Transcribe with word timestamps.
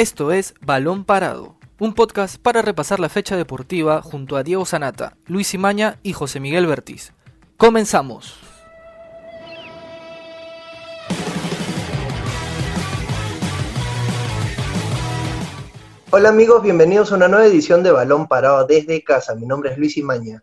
Esto 0.00 0.32
es 0.32 0.54
Balón 0.62 1.04
Parado, 1.04 1.56
un 1.78 1.92
podcast 1.92 2.38
para 2.40 2.62
repasar 2.62 3.00
la 3.00 3.10
fecha 3.10 3.36
deportiva 3.36 4.00
junto 4.00 4.38
a 4.38 4.42
Diego 4.42 4.64
Sanata, 4.64 5.18
Luis 5.26 5.52
Imaña 5.52 5.98
y 6.02 6.14
José 6.14 6.40
Miguel 6.40 6.66
Bertiz. 6.66 7.12
Comenzamos. 7.58 8.38
Hola 16.10 16.30
amigos, 16.30 16.62
bienvenidos 16.62 17.12
a 17.12 17.16
una 17.16 17.28
nueva 17.28 17.44
edición 17.44 17.82
de 17.82 17.92
Balón 17.92 18.26
Parado 18.26 18.66
desde 18.66 19.04
casa. 19.04 19.34
Mi 19.34 19.44
nombre 19.44 19.72
es 19.72 19.76
Luis 19.76 19.98
Imaña. 19.98 20.42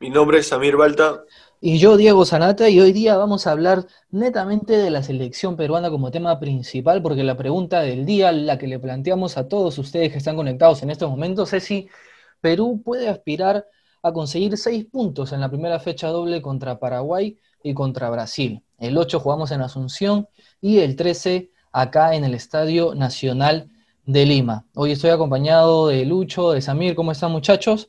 Mi 0.00 0.10
nombre 0.10 0.38
es 0.38 0.48
Samir 0.48 0.76
Balta. 0.76 1.22
Y 1.60 1.78
yo, 1.78 1.96
Diego 1.96 2.24
Sanata, 2.24 2.68
y 2.68 2.78
hoy 2.78 2.92
día 2.92 3.16
vamos 3.16 3.46
a 3.46 3.50
hablar 3.50 3.84
netamente 4.10 4.76
de 4.76 4.90
la 4.90 5.02
selección 5.02 5.56
peruana 5.56 5.90
como 5.90 6.12
tema 6.12 6.38
principal, 6.38 7.02
porque 7.02 7.24
la 7.24 7.36
pregunta 7.36 7.80
del 7.80 8.06
día, 8.06 8.30
la 8.30 8.58
que 8.58 8.68
le 8.68 8.78
planteamos 8.78 9.36
a 9.36 9.48
todos 9.48 9.76
ustedes 9.78 10.12
que 10.12 10.18
están 10.18 10.36
conectados 10.36 10.84
en 10.84 10.90
estos 10.90 11.10
momentos, 11.10 11.52
es 11.52 11.64
si 11.64 11.88
Perú 12.40 12.80
puede 12.84 13.08
aspirar 13.08 13.66
a 14.04 14.12
conseguir 14.12 14.56
seis 14.56 14.84
puntos 14.84 15.32
en 15.32 15.40
la 15.40 15.48
primera 15.48 15.80
fecha 15.80 16.06
doble 16.08 16.40
contra 16.40 16.78
Paraguay 16.78 17.36
y 17.64 17.74
contra 17.74 18.08
Brasil. 18.08 18.62
El 18.78 18.96
8 18.96 19.18
jugamos 19.18 19.50
en 19.50 19.60
Asunción 19.60 20.28
y 20.60 20.78
el 20.78 20.94
13 20.94 21.50
acá 21.72 22.14
en 22.14 22.22
el 22.22 22.34
Estadio 22.34 22.94
Nacional 22.94 23.68
de 24.06 24.26
Lima. 24.26 24.64
Hoy 24.76 24.92
estoy 24.92 25.10
acompañado 25.10 25.88
de 25.88 26.04
Lucho, 26.04 26.52
de 26.52 26.62
Samir, 26.62 26.94
¿cómo 26.94 27.10
están 27.10 27.32
muchachos? 27.32 27.88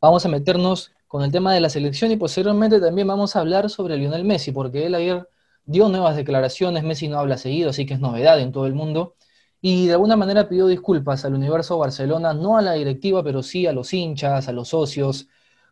Vamos 0.00 0.24
a 0.24 0.28
meternos 0.28 0.92
con 1.10 1.24
el 1.24 1.32
tema 1.32 1.52
de 1.52 1.58
la 1.60 1.68
selección 1.68 2.12
y 2.12 2.16
posteriormente 2.16 2.78
también 2.80 3.08
vamos 3.08 3.34
a 3.34 3.40
hablar 3.40 3.68
sobre 3.68 3.96
Lionel 3.96 4.24
Messi, 4.24 4.52
porque 4.52 4.86
él 4.86 4.94
ayer 4.94 5.28
dio 5.64 5.88
nuevas 5.88 6.14
declaraciones, 6.14 6.84
Messi 6.84 7.08
no 7.08 7.18
habla 7.18 7.36
seguido, 7.36 7.70
así 7.70 7.84
que 7.84 7.94
es 7.94 8.00
novedad 8.00 8.38
en 8.38 8.52
todo 8.52 8.66
el 8.66 8.74
mundo, 8.74 9.16
y 9.60 9.88
de 9.88 9.94
alguna 9.94 10.16
manera 10.16 10.48
pidió 10.48 10.68
disculpas 10.68 11.24
al 11.24 11.34
universo 11.34 11.78
Barcelona, 11.78 12.32
no 12.32 12.56
a 12.56 12.62
la 12.62 12.74
directiva, 12.74 13.24
pero 13.24 13.42
sí 13.42 13.66
a 13.66 13.72
los 13.72 13.92
hinchas, 13.92 14.46
a 14.46 14.52
los 14.52 14.68
socios, 14.68 15.26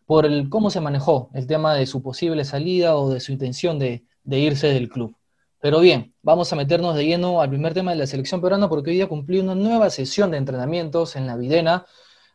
por 0.06 0.27
el 0.27 0.48
cómo 0.48 0.70
se 0.70 0.80
manejó 0.80 1.30
el 1.34 1.47
tema 1.47 1.73
de 1.77 1.86
su 1.86 2.02
posible 2.02 2.45
salida 2.45 2.97
o 2.97 3.08
de 3.08 3.20
su 3.20 3.30
intención 3.30 3.78
de, 3.78 4.05
irse 4.25 4.67
del 4.67 4.89
club. 4.89 5.17
Pero 5.61 5.78
bien, 5.78 6.14
vamos 6.20 6.52
a 6.52 6.56
meternos 6.56 6.97
de 6.97 7.06
lleno 7.06 7.41
al 7.41 7.50
primer 7.50 7.75
tema 7.75 7.92
de 7.92 7.98
la 7.98 8.08
selección 8.08 8.41
peruana 8.41 8.69
porque 8.69 8.91
hoy 8.91 8.97
día 8.97 9.06
cumplió 9.06 9.41
una 9.41 9.55
nueva 9.55 9.89
sesión 9.91 10.33
de 10.33 10.39
entrenamientos 10.39 11.14
en 11.14 11.28
la 11.28 11.36
Videna, 11.36 11.86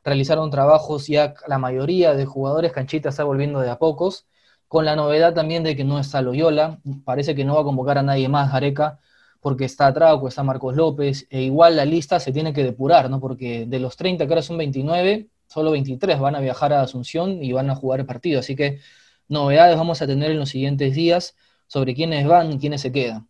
realizaron 0.04 0.50
trabajos 0.52 1.08
ya 1.08 1.34
la 1.48 1.58
mayoría 1.58 2.14
de 2.14 2.26
jugadores, 2.26 2.72
Canchita 2.72 3.09
está 3.09 3.23
volviendo 3.23 3.59
de 3.59 3.70
a 3.70 3.78
pocos, 3.78 4.26
con 4.68 4.86
la 4.86 4.95
novedad 4.95 5.34
también 5.34 5.64
de 5.64 5.76
que 5.76 5.84
no 5.84 6.00
está 6.00 6.22
Loyola, 6.22 6.80
parece 7.06 7.36
que 7.36 7.45
no 7.45 7.56
va 7.56 7.62
a 7.62 7.64
convocar 7.64 7.98
a 7.98 8.04
nadie 8.04 8.28
más 8.28 8.54
Areca, 8.54 9.00
porque 9.40 9.66
está 9.66 9.94
Trauco, 9.94 10.28
está 10.28 10.42
Marcos 10.42 10.76
López, 10.76 11.28
e 11.30 11.42
igual 11.44 11.76
la 11.76 11.86
lista 11.86 12.20
se 12.20 12.32
tiene 12.32 12.54
que 12.54 12.64
depurar, 12.64 13.10
¿no? 13.10 13.20
Porque 13.20 13.66
de 13.68 13.80
los 13.80 13.98
30 13.98 14.26
que 14.26 14.34
ahora 14.34 14.42
son 14.42 14.58
29, 14.58 15.28
solo 15.48 15.72
23 15.72 16.20
van 16.20 16.36
a 16.36 16.40
viajar 16.40 16.73
a 16.73 16.82
Asunción 16.82 17.44
y 17.44 17.52
van 17.52 17.70
a 17.70 17.76
jugar 17.76 18.00
el 18.00 18.06
partido, 18.06 18.40
así 18.40 18.56
que 18.56 18.80
novedades 19.28 19.78
vamos 19.78 20.02
a 20.02 20.08
tener 20.08 20.32
en 20.32 20.40
los 20.40 20.50
siguientes 20.50 20.95
días 20.95 21.36
sobre 21.67 21.94
quiénes 21.94 22.26
van 22.28 22.54
y 22.54 22.58
quiénes 22.58 22.82
se 22.82 22.92
quedan. 22.92 23.28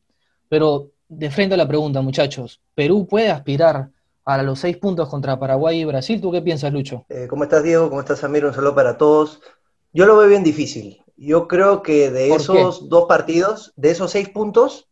Pero 0.50 0.92
de 1.10 1.30
frente 1.30 1.56
a 1.56 1.58
la 1.58 1.68
pregunta, 1.68 2.02
muchachos, 2.02 2.62
¿Perú 2.76 3.08
puede 3.08 3.30
aspirar 3.30 3.90
a 4.26 4.42
los 4.42 4.60
seis 4.60 4.78
puntos 4.78 5.10
contra 5.10 5.40
Paraguay 5.40 5.82
y 5.82 5.86
Brasil. 5.86 6.22
¿Tú 6.22 6.32
qué 6.32 6.42
piensas, 6.42 6.72
Lucho? 6.72 7.06
Eh, 7.10 7.28
¿Cómo 7.30 7.44
estás, 7.44 7.64
Diego? 7.64 7.90
¿Cómo 7.90 8.02
estás, 8.02 8.24
Amir? 8.24 8.46
Un 8.46 8.54
saludo 8.54 8.76
para 8.76 8.98
todos. 8.98 9.42
Yo 9.92 10.06
lo 10.06 10.18
veo 10.18 10.30
bien 10.30 10.44
difícil. 10.44 11.04
Yo 11.16 11.48
creo 11.48 11.84
que 11.84 12.10
de 12.10 12.34
esos 12.34 12.90
dos 12.90 13.06
partidos, 13.08 13.74
de 13.76 13.92
esos 13.92 14.12
seis 14.12 14.30
puntos, 14.30 14.90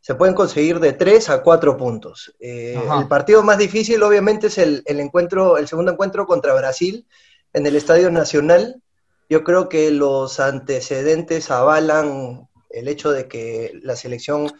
se 0.00 0.14
pueden 0.14 0.34
conseguir 0.34 0.80
de 0.80 0.92
tres 0.92 1.30
a 1.30 1.42
cuatro 1.42 1.76
puntos. 1.76 2.34
Eh, 2.40 2.78
el 2.98 3.08
partido 3.08 3.42
más 3.42 3.58
difícil, 3.58 4.02
obviamente, 4.02 4.48
es 4.48 4.58
el, 4.58 4.82
el, 4.86 5.00
encuentro, 5.00 5.56
el 5.56 5.68
segundo 5.68 5.92
encuentro 5.92 6.26
contra 6.26 6.54
Brasil 6.54 7.06
en 7.52 7.66
el 7.66 7.76
Estadio 7.76 8.10
Nacional. 8.10 8.82
Yo 9.30 9.44
creo 9.44 9.68
que 9.68 9.90
los 9.92 10.40
antecedentes 10.40 11.50
avalan 11.50 12.48
el 12.70 12.88
hecho 12.88 13.12
de 13.12 13.28
que 13.28 13.72
la 13.82 13.96
selección 13.96 14.52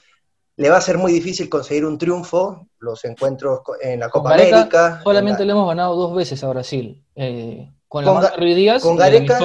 le 0.63 0.71
va 0.71 0.77
a 0.77 0.81
ser 0.81 0.97
muy 0.97 1.13
difícil 1.13 1.49
conseguir 1.49 1.85
un 1.85 1.99
triunfo, 1.99 2.69
los 2.79 3.05
encuentros 3.05 3.63
en 3.81 3.99
la 3.99 4.09
Copa 4.09 4.35
América. 4.35 5.01
Solamente 5.03 5.45
le 5.45 5.51
hemos 5.51 5.67
ganado 5.67 5.97
dos 5.97 6.15
veces 6.15 6.43
a 6.45 6.49
Brasil, 6.51 7.05
eh, 7.17 7.69
con, 7.89 8.05
la 8.05 8.31
con 8.31 8.45
Díaz 8.45 8.81
con 8.81 8.97
Gareca. 8.97 9.41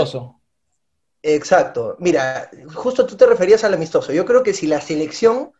Exacto. 1.23 1.95
Mira, 1.97 2.51
justo 2.71 3.07
tú 3.07 3.17
te 3.17 3.25
referías 3.25 3.63
al 3.63 3.73
amistoso. 3.73 4.13
Yo 4.13 4.25
creo 4.25 4.43
que 4.43 4.53
si 4.53 4.67
la 4.67 4.79
selección 4.79 5.53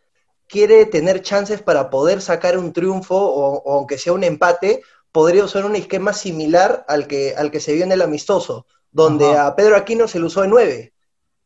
quiere 0.48 0.86
tener 0.86 1.24
chances 1.24 1.64
para 1.64 1.90
poder 1.90 2.22
sacar 2.22 2.56
un 2.60 2.72
triunfo 2.72 3.18
o, 3.18 3.74
aunque 3.74 3.98
sea 3.98 4.14
un 4.14 4.24
empate, 4.24 4.84
podría 5.12 5.44
usar 5.44 5.66
un 5.66 5.76
esquema 5.76 6.14
similar 6.14 6.86
al 6.88 7.08
que, 7.08 7.34
al 7.36 7.50
que 7.50 7.60
se 7.60 7.74
vio 7.74 7.84
en 7.84 7.92
el 7.92 8.04
amistoso, 8.04 8.68
donde 8.92 9.36
a 9.36 9.56
Pedro 9.56 9.76
Aquino 9.76 10.08
se 10.08 10.20
le 10.20 10.26
usó 10.26 10.44
de 10.44 10.50
nueve. 10.50 10.94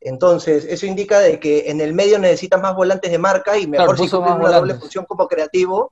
Entonces, 0.02 0.66
eso 0.66 0.88
indica 0.88 1.20
de 1.20 1.40
que 1.40 1.70
en 1.70 1.80
el 1.80 1.94
medio 1.94 2.18
necesitas 2.18 2.60
más 2.60 2.76
volantes 2.76 3.12
de 3.12 3.20
marca 3.20 3.58
y 3.60 3.68
mejor 3.68 3.98
si 3.98 4.14
una 4.16 4.50
doble 4.50 4.74
función 4.74 5.06
como 5.06 5.28
creativo 5.28 5.92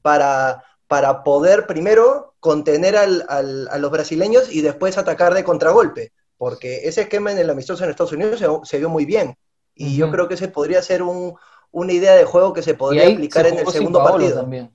para, 0.00 0.64
para 0.88 1.22
poder 1.22 1.66
primero 1.66 2.34
contener 2.40 2.96
al, 2.96 3.26
a 3.28 3.78
los 3.78 3.90
brasileños 3.90 4.50
y 4.50 4.62
después 4.62 4.96
atacar 4.96 5.34
de 5.34 5.44
contragolpe. 5.44 6.12
Porque 6.38 6.88
ese 6.88 7.02
esquema 7.02 7.32
en 7.32 7.38
el 7.38 7.50
amistoso 7.50 7.84
en 7.84 7.90
Estados 7.90 8.12
Unidos 8.12 8.42
se, 8.64 8.78
vio 8.78 8.88
muy 8.88 9.04
bien. 9.04 9.36
Y 9.74 9.94
yo 9.94 10.10
creo 10.10 10.26
que 10.26 10.34
ese 10.34 10.48
podría 10.48 10.80
ser 10.80 11.02
un, 11.02 11.34
una 11.70 11.92
idea 11.92 12.14
de 12.14 12.24
juego 12.24 12.54
que 12.54 12.62
se 12.62 12.72
podría 12.72 13.08
aplicar 13.08 13.46
en 13.46 13.58
el 13.58 13.66
segundo 13.66 14.02
partido. 14.02 14.40
También. 14.40 14.72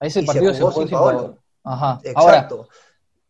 Ahí 0.00 0.08
ese 0.08 0.24
partido 0.24 0.52
se 0.52 0.60
jugó, 0.60 0.72
sin 0.72 0.90
Paolo. 0.90 1.38
Ajá. 1.62 2.00
Exacto. 2.02 2.68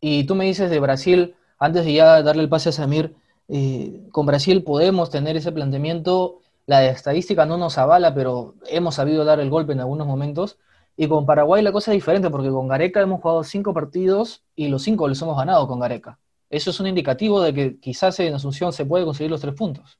y 0.01 0.25
tú 0.25 0.33
me 0.33 0.45
dices 0.45 0.69
de 0.71 0.79
Brasil, 0.79 1.35
antes 1.59 1.85
de 1.85 1.93
ya 1.93 2.23
darle 2.23 2.41
el 2.41 2.49
pase 2.49 2.69
a 2.69 2.71
Samir, 2.71 3.15
eh, 3.47 4.07
con 4.11 4.25
Brasil 4.25 4.63
podemos 4.63 5.09
tener 5.09 5.37
ese 5.37 5.51
planteamiento, 5.51 6.41
la 6.65 6.85
estadística 6.85 7.45
no 7.45 7.57
nos 7.57 7.77
avala, 7.77 8.13
pero 8.13 8.55
hemos 8.67 8.95
sabido 8.95 9.23
dar 9.25 9.39
el 9.39 9.49
golpe 9.49 9.73
en 9.73 9.81
algunos 9.81 10.07
momentos. 10.07 10.57
Y 10.97 11.07
con 11.07 11.25
Paraguay 11.25 11.61
la 11.61 11.71
cosa 11.71 11.91
es 11.91 11.97
diferente, 11.97 12.29
porque 12.29 12.49
con 12.49 12.67
Gareca 12.67 13.01
hemos 13.01 13.21
jugado 13.21 13.43
cinco 13.43 13.73
partidos 13.73 14.43
y 14.55 14.69
los 14.69 14.83
cinco 14.83 15.07
los 15.07 15.21
hemos 15.21 15.37
ganado 15.37 15.67
con 15.67 15.79
Gareca. 15.79 16.19
Eso 16.49 16.69
es 16.69 16.79
un 16.79 16.87
indicativo 16.87 17.41
de 17.41 17.53
que 17.53 17.79
quizás 17.79 18.19
en 18.19 18.33
Asunción 18.33 18.71
se 18.71 18.85
puede 18.85 19.03
conseguir 19.03 19.29
los 19.29 19.41
tres 19.41 19.53
puntos. 19.55 19.99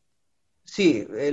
Sí, 0.63 1.07
eh, 1.15 1.31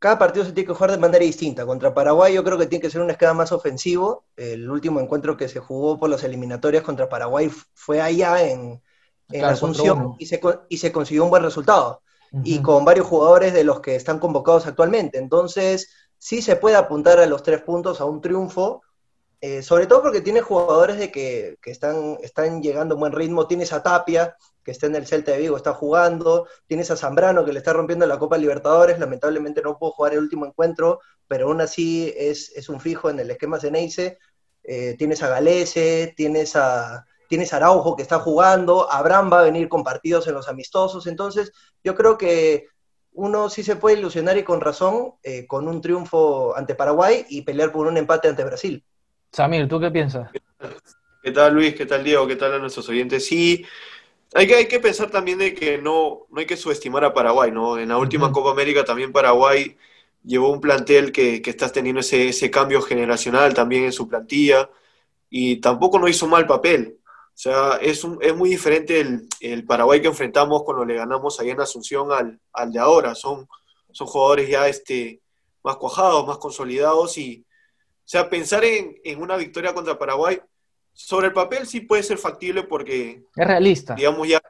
cada 0.00 0.18
partido 0.18 0.44
se 0.44 0.52
tiene 0.52 0.66
que 0.66 0.74
jugar 0.74 0.90
de 0.90 0.98
manera 0.98 1.24
distinta. 1.24 1.64
Contra 1.64 1.94
Paraguay 1.94 2.34
yo 2.34 2.42
creo 2.42 2.58
que 2.58 2.66
tiene 2.66 2.82
que 2.82 2.90
ser 2.90 3.00
un 3.00 3.10
esquema 3.10 3.34
más 3.34 3.52
ofensivo. 3.52 4.24
El 4.36 4.68
último 4.68 4.98
encuentro 4.98 5.36
que 5.36 5.48
se 5.48 5.60
jugó 5.60 5.98
por 6.00 6.10
las 6.10 6.24
eliminatorias 6.24 6.82
contra 6.82 7.08
Paraguay 7.08 7.48
fue 7.74 8.00
allá 8.00 8.42
en, 8.42 8.82
en 9.30 9.44
Asunción 9.44 10.14
y 10.18 10.26
se, 10.26 10.40
y 10.68 10.78
se 10.78 10.92
consiguió 10.92 11.24
un 11.24 11.30
buen 11.30 11.42
resultado. 11.42 12.02
Y 12.44 12.60
con 12.60 12.84
varios 12.84 13.06
jugadores 13.06 13.54
de 13.54 13.64
los 13.64 13.80
que 13.80 13.96
están 13.96 14.18
convocados 14.18 14.66
actualmente. 14.66 15.16
Entonces, 15.16 15.88
sí 16.18 16.42
se 16.42 16.56
puede 16.56 16.76
apuntar 16.76 17.18
a 17.18 17.24
los 17.24 17.42
tres 17.42 17.62
puntos, 17.62 18.00
a 18.00 18.04
un 18.04 18.20
triunfo, 18.20 18.82
eh, 19.40 19.62
sobre 19.62 19.86
todo 19.86 20.02
porque 20.02 20.20
tiene 20.20 20.42
jugadores 20.42 20.98
de 20.98 21.10
que, 21.10 21.56
que, 21.62 21.70
están, 21.70 22.18
están 22.22 22.62
llegando 22.62 22.94
a 22.94 22.98
buen 22.98 23.12
ritmo. 23.12 23.46
Tienes 23.46 23.72
a 23.72 23.82
Tapia, 23.82 24.36
que 24.62 24.70
está 24.70 24.86
en 24.86 24.96
el 24.96 25.06
Celta 25.06 25.32
de 25.32 25.38
Vigo, 25.38 25.56
está 25.56 25.72
jugando. 25.72 26.46
Tienes 26.66 26.90
a 26.90 26.96
Zambrano, 26.96 27.44
que 27.44 27.52
le 27.52 27.60
está 27.60 27.72
rompiendo 27.72 28.06
la 28.06 28.18
Copa 28.18 28.36
Libertadores. 28.36 28.98
Lamentablemente 28.98 29.62
no 29.62 29.78
pudo 29.78 29.92
jugar 29.92 30.12
el 30.12 30.18
último 30.18 30.44
encuentro, 30.44 31.00
pero 31.28 31.46
aún 31.46 31.60
así 31.60 32.12
es, 32.16 32.52
es 32.56 32.68
un 32.68 32.80
fijo 32.80 33.08
en 33.08 33.20
el 33.20 33.30
esquema 33.30 33.60
Ceneice. 33.60 34.18
Eh, 34.64 34.96
tienes 34.98 35.22
a 35.22 35.28
Galese, 35.28 36.12
tienes 36.16 36.56
a, 36.56 37.06
tienes 37.28 37.52
Araujo 37.52 37.96
que 37.96 38.02
está 38.02 38.18
jugando, 38.18 38.90
Abraham 38.90 39.32
va 39.32 39.40
a 39.40 39.44
venir 39.44 39.68
con 39.68 39.84
partidos 39.84 40.26
en 40.28 40.34
los 40.34 40.48
amistosos, 40.48 41.06
entonces 41.06 41.52
yo 41.82 41.94
creo 41.94 42.16
que 42.18 42.68
uno 43.12 43.48
sí 43.48 43.62
se 43.62 43.76
puede 43.76 43.98
ilusionar 43.98 44.36
y 44.36 44.42
con 44.42 44.60
razón 44.60 45.14
eh, 45.22 45.46
con 45.46 45.66
un 45.68 45.80
triunfo 45.80 46.56
ante 46.56 46.74
Paraguay 46.74 47.24
y 47.28 47.42
pelear 47.42 47.72
por 47.72 47.86
un 47.86 47.96
empate 47.96 48.28
ante 48.28 48.44
Brasil. 48.44 48.84
Samir, 49.32 49.68
¿tú 49.68 49.80
qué 49.80 49.90
piensas? 49.90 50.30
¿Qué 51.22 51.32
tal 51.32 51.54
Luis? 51.54 51.74
¿Qué 51.74 51.86
tal 51.86 52.04
Diego? 52.04 52.26
¿Qué 52.26 52.36
tal 52.36 52.54
a 52.54 52.58
nuestros 52.58 52.88
oyentes? 52.88 53.26
Sí, 53.26 53.64
hay 54.34 54.46
que, 54.46 54.54
hay 54.54 54.68
que 54.68 54.80
pensar 54.80 55.10
también 55.10 55.38
de 55.38 55.54
que 55.54 55.78
no, 55.78 56.26
no 56.30 56.40
hay 56.40 56.46
que 56.46 56.56
subestimar 56.56 57.04
a 57.04 57.14
Paraguay, 57.14 57.50
¿no? 57.50 57.78
En 57.78 57.88
la 57.88 57.98
última 57.98 58.30
Copa 58.32 58.50
América 58.50 58.84
también 58.84 59.12
Paraguay 59.12 59.76
llevó 60.22 60.50
un 60.50 60.60
plantel 60.60 61.10
que, 61.12 61.40
que 61.40 61.50
está 61.50 61.70
teniendo 61.70 62.00
ese, 62.00 62.28
ese 62.28 62.50
cambio 62.50 62.82
generacional 62.82 63.54
también 63.54 63.84
en 63.84 63.92
su 63.92 64.08
plantilla 64.08 64.68
y 65.30 65.56
tampoco 65.56 65.98
no 65.98 66.08
hizo 66.08 66.26
mal 66.26 66.46
papel. 66.46 66.95
O 67.36 67.38
sea, 67.38 67.76
es, 67.82 68.02
un, 68.02 68.18
es 68.22 68.34
muy 68.34 68.48
diferente 68.48 68.98
el, 68.98 69.28
el, 69.40 69.66
Paraguay 69.66 70.00
que 70.00 70.08
enfrentamos 70.08 70.62
cuando 70.62 70.86
le 70.86 70.94
ganamos 70.94 71.38
allá 71.38 71.52
en 71.52 71.60
Asunción 71.60 72.10
al, 72.10 72.40
al 72.52 72.72
de 72.72 72.78
ahora. 72.78 73.14
Son, 73.14 73.46
son 73.92 74.06
jugadores 74.06 74.48
ya 74.48 74.66
este, 74.68 75.20
más 75.62 75.76
cuajados, 75.76 76.26
más 76.26 76.38
consolidados 76.38 77.18
y, 77.18 77.44
o 77.46 78.08
sea, 78.08 78.30
pensar 78.30 78.64
en, 78.64 78.96
en, 79.04 79.20
una 79.20 79.36
victoria 79.36 79.74
contra 79.74 79.98
Paraguay, 79.98 80.40
sobre 80.94 81.26
el 81.26 81.34
papel 81.34 81.66
sí 81.66 81.80
puede 81.80 82.02
ser 82.02 82.16
factible 82.16 82.62
porque... 82.62 83.22
Es 83.36 83.46
realista. 83.46 83.94
Digamos 83.94 84.26
ya, 84.26 84.40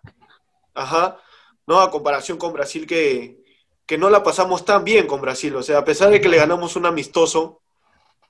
ajá, 0.75 1.19
no 1.67 1.81
a 1.81 1.91
comparación 1.91 2.39
con 2.39 2.53
Brasil 2.53 2.87
que, 2.87 3.43
que 3.87 3.99
no 3.99 4.11
la 4.11 4.23
pasamos 4.23 4.65
tan 4.65 4.85
bien 4.85 5.06
con 5.06 5.21
Brasil. 5.21 5.55
O 5.56 5.62
sea, 5.62 5.79
a 5.79 5.85
pesar 5.85 6.11
de 6.11 6.21
que 6.21 6.29
le 6.29 6.37
ganamos 6.37 6.77
un 6.77 6.87
amistoso, 6.87 7.62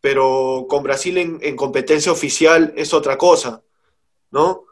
pero 0.00 0.66
con 0.68 0.82
Brasil 0.82 1.18
en, 1.18 1.56
competencia 1.56 2.12
oficial 2.12 2.72
es 2.76 2.94
otra 2.94 3.18
cosa, 3.18 3.62
¿no? 4.30 4.64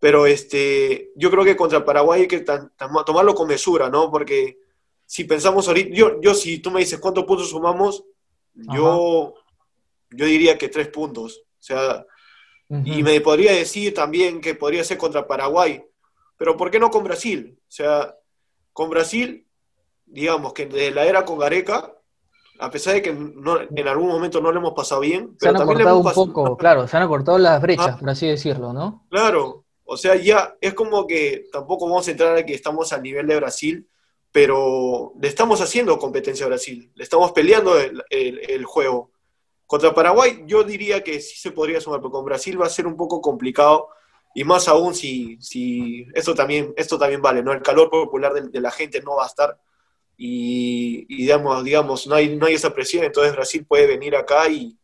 Pero 0.00 0.26
este, 0.26 1.10
yo 1.16 1.30
creo 1.30 1.44
que 1.44 1.56
contra 1.56 1.84
Paraguay 1.84 2.22
hay 2.22 2.28
que 2.28 2.44
tomarlo 3.04 3.34
con 3.34 3.48
mesura, 3.48 3.90
¿no? 3.90 4.10
Porque 4.10 4.58
si 5.04 5.24
pensamos 5.24 5.66
ahorita, 5.66 5.94
yo, 5.94 6.20
yo 6.20 6.34
si 6.34 6.58
tú 6.58 6.70
me 6.70 6.80
dices 6.80 7.00
cuántos 7.00 7.24
puntos 7.24 7.50
sumamos, 7.50 8.04
yo, 8.54 9.34
yo 10.10 10.24
diría 10.26 10.58
que 10.58 10.68
tres 10.68 10.88
puntos. 10.88 11.42
O 11.58 11.62
sea, 11.62 12.06
y 12.84 13.02
me 13.02 13.20
podría 13.20 13.52
decir 13.52 13.94
también 13.94 14.40
que 14.40 14.54
podría 14.54 14.84
ser 14.84 14.98
contra 14.98 15.26
Paraguay, 15.26 15.82
pero 16.36 16.56
¿por 16.56 16.70
qué 16.70 16.78
no 16.78 16.90
con 16.90 17.02
Brasil? 17.02 17.58
O 17.60 17.70
sea, 17.70 18.14
con 18.72 18.90
Brasil, 18.90 19.46
digamos 20.06 20.52
que 20.52 20.66
desde 20.66 20.90
la 20.90 21.06
era 21.06 21.24
con 21.24 21.38
Gareca, 21.38 21.97
a 22.58 22.70
pesar 22.70 22.94
de 22.94 23.02
que 23.02 23.10
en 23.10 23.88
algún 23.88 24.08
momento 24.08 24.40
no 24.40 24.50
le 24.50 24.58
hemos 24.58 24.72
pasado 24.72 25.00
bien, 25.00 25.36
se 25.38 25.48
han 25.48 25.56
acortado 25.56 25.98
un 25.98 26.12
poco, 26.12 26.56
claro, 26.56 26.86
se 26.88 26.96
han 26.96 27.02
acortado 27.02 27.38
las 27.38 27.60
brechas, 27.60 27.98
por 27.98 28.10
así 28.10 28.26
decirlo, 28.26 28.72
¿no? 28.72 29.06
Claro, 29.10 29.64
o 29.84 29.96
sea, 29.96 30.16
ya 30.16 30.56
es 30.60 30.74
como 30.74 31.06
que 31.06 31.46
tampoco 31.52 31.88
vamos 31.88 32.06
a 32.08 32.10
entrar 32.10 32.36
a 32.36 32.44
que 32.44 32.54
estamos 32.54 32.92
al 32.92 33.02
nivel 33.02 33.26
de 33.26 33.36
Brasil, 33.36 33.88
pero 34.30 35.14
le 35.20 35.28
estamos 35.28 35.60
haciendo 35.60 35.98
competencia 35.98 36.46
a 36.46 36.50
Brasil, 36.50 36.92
le 36.94 37.02
estamos 37.04 37.32
peleando 37.32 37.74
el 38.10 38.64
juego. 38.64 39.10
Contra 39.66 39.94
Paraguay 39.94 40.44
yo 40.46 40.64
diría 40.64 41.04
que 41.04 41.20
sí 41.20 41.36
se 41.36 41.52
podría 41.52 41.80
sumar, 41.80 42.00
pero 42.00 42.10
con 42.10 42.24
Brasil 42.24 42.60
va 42.60 42.66
a 42.66 42.70
ser 42.70 42.86
un 42.86 42.96
poco 42.96 43.20
complicado 43.20 43.88
y 44.34 44.44
más 44.44 44.68
aún 44.68 44.94
si, 44.94 45.36
si 45.40 46.06
esto, 46.14 46.34
también, 46.34 46.72
esto 46.76 46.98
también 46.98 47.20
vale, 47.20 47.42
¿no? 47.42 47.52
El 47.52 47.62
calor 47.62 47.90
popular 47.90 48.32
de, 48.32 48.60
la 48.60 48.70
gente 48.70 49.00
no 49.02 49.16
va 49.16 49.24
a 49.24 49.26
estar 49.26 49.58
y, 50.20 51.06
digamos, 51.06 51.62
digamos 51.62 52.06
no, 52.08 52.16
hay, 52.16 52.36
no 52.36 52.46
hay 52.46 52.54
esa 52.54 52.74
presión, 52.74 53.04
entonces 53.04 53.32
Brasil 53.32 53.64
puede 53.64 53.86
venir 53.86 54.16
acá 54.16 54.48
y, 54.48 54.76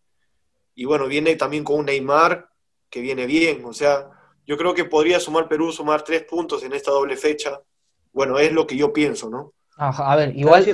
y 0.75 0.85
bueno, 0.85 1.07
viene 1.07 1.35
también 1.35 1.65
con 1.65 1.81
un 1.81 1.87
Neymar 1.87 2.49
que 2.89 3.01
viene 3.01 3.27
bien, 3.27 3.65
o 3.65 3.73
sea, 3.73 4.09
yo 4.47 4.57
creo 4.57 4.75
que 4.75 4.85
podría 4.85 5.19
sumar 5.21 5.49
Perú, 5.49 5.73
sumar 5.73 6.03
tres 6.03 6.23
puntos 6.23 6.63
en 6.63 6.73
esta 6.73 6.91
doble 6.91 7.17
fecha. 7.17 7.61
Bueno, 8.13 8.39
es 8.39 8.53
lo 8.53 8.67
que 8.67 8.77
yo 8.77 8.93
pienso, 8.93 9.29
¿no? 9.31 9.53
a 9.77 10.17
ver, 10.17 10.37
igual... 10.37 10.65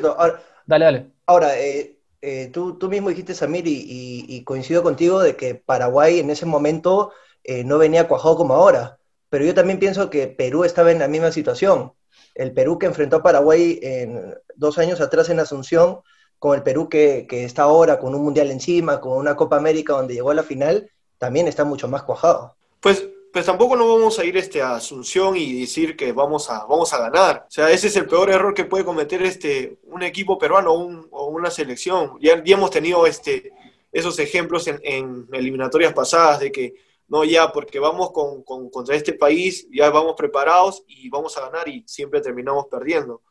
dale, 0.67 0.85
dale. 0.85 1.11
Ahora, 1.25 1.59
eh, 1.59 1.97
eh, 2.21 2.51
tú, 2.53 2.77
tú, 2.77 2.89
mismo 2.91 3.09
dijiste, 3.09 3.35
Samir, 3.35 3.65
y, 3.67 4.43
coincido 4.45 4.83
contigo 4.83 5.21
de 5.23 5.37
que 5.37 5.55
Paraguay 5.55 6.19
en 6.19 6.29
ese 6.29 6.45
momento 6.45 7.13
eh, 7.45 7.65
no 7.65 7.79
venía 7.79 8.09
cuajado 8.09 8.37
como 8.37 8.55
ahora, 8.55 8.99
pero 9.31 9.45
yo 9.45 9.55
también 9.55 9.79
pienso 9.79 10.11
que 10.11 10.27
Perú 10.27 10.65
estaba 10.65 10.93
en 10.93 10.99
la 10.99 11.09
misma 11.09 11.33
situación. 11.33 11.93
El 12.35 12.53
Perú 12.53 12.79
que 12.79 12.87
enfrentó 12.87 13.17
a 13.17 13.23
Paraguay 13.23 13.79
en, 13.83 14.35
dos 14.55 14.79
años 14.79 15.01
atrás 15.01 15.29
en 15.31 15.41
Asunción, 15.41 16.01
con 16.39 16.57
el 16.57 16.63
Perú 16.63 16.89
que, 16.89 17.27
está 17.31 17.63
ahora 17.63 17.99
con 17.99 18.15
un 18.15 18.23
Mundial 18.23 18.51
encima, 18.51 19.01
con 19.01 19.19
una 19.19 19.37
Copa 19.37 19.57
América 19.57 19.93
donde 19.95 20.15
llegó 20.15 20.31
a 20.31 20.35
la 20.35 20.43
final, 20.43 20.91
también 21.19 21.49
está 21.49 21.65
mucho 21.65 21.89
más 21.89 22.03
cuajado. 22.03 22.57
Pues 22.81 23.07
pues 23.33 23.47
tampoco 23.47 23.77
no 23.77 23.87
vamos 23.87 24.19
a 24.19 24.25
ir 24.25 24.37
este, 24.37 24.61
a 24.61 24.75
Asunción 24.75 25.37
y 25.37 25.61
decir 25.61 25.97
que 25.97 26.13
vamos 26.13 26.51
a, 26.51 26.65
vamos 26.67 26.93
a 26.93 26.99
ganar. 26.99 27.47
O 27.49 27.51
sea, 27.51 27.71
ese 27.71 27.87
es 27.87 27.97
el 27.97 28.07
peor 28.07 28.31
error 28.31 28.55
que 28.55 28.65
puede 28.65 28.85
cometer 28.85 29.23
este, 29.23 29.79
un 29.85 30.03
equipo 30.03 30.37
peruano 30.39 30.73
o 30.73 31.27
una 31.27 31.51
selección. 31.51 32.19
Ya, 32.21 32.43
ya, 32.43 32.57
hemos 32.57 32.71
tenido 32.71 33.07
este, 33.07 33.53
esos 33.93 34.19
ejemplos 34.19 34.67
en, 34.67 35.29
eliminatorias 35.33 35.93
pasadas 35.93 36.41
de 36.41 36.51
que 36.51 36.75
no, 37.11 37.25
ya, 37.25 37.53
porque 37.53 37.81
vamos 37.81 38.13
con, 38.13 38.45
contra 38.45 38.95
este 38.95 39.13
país, 39.13 39.67
ya 39.73 39.91
vamos 39.91 40.15
preparados 40.17 40.85
y 40.87 41.11
vamos 41.11 41.37
a 41.37 41.41
ganar 41.41 41.69
y 41.69 41.83
siempre 41.87 42.21
terminamos 42.21 42.67
perdiendo. 42.71 43.23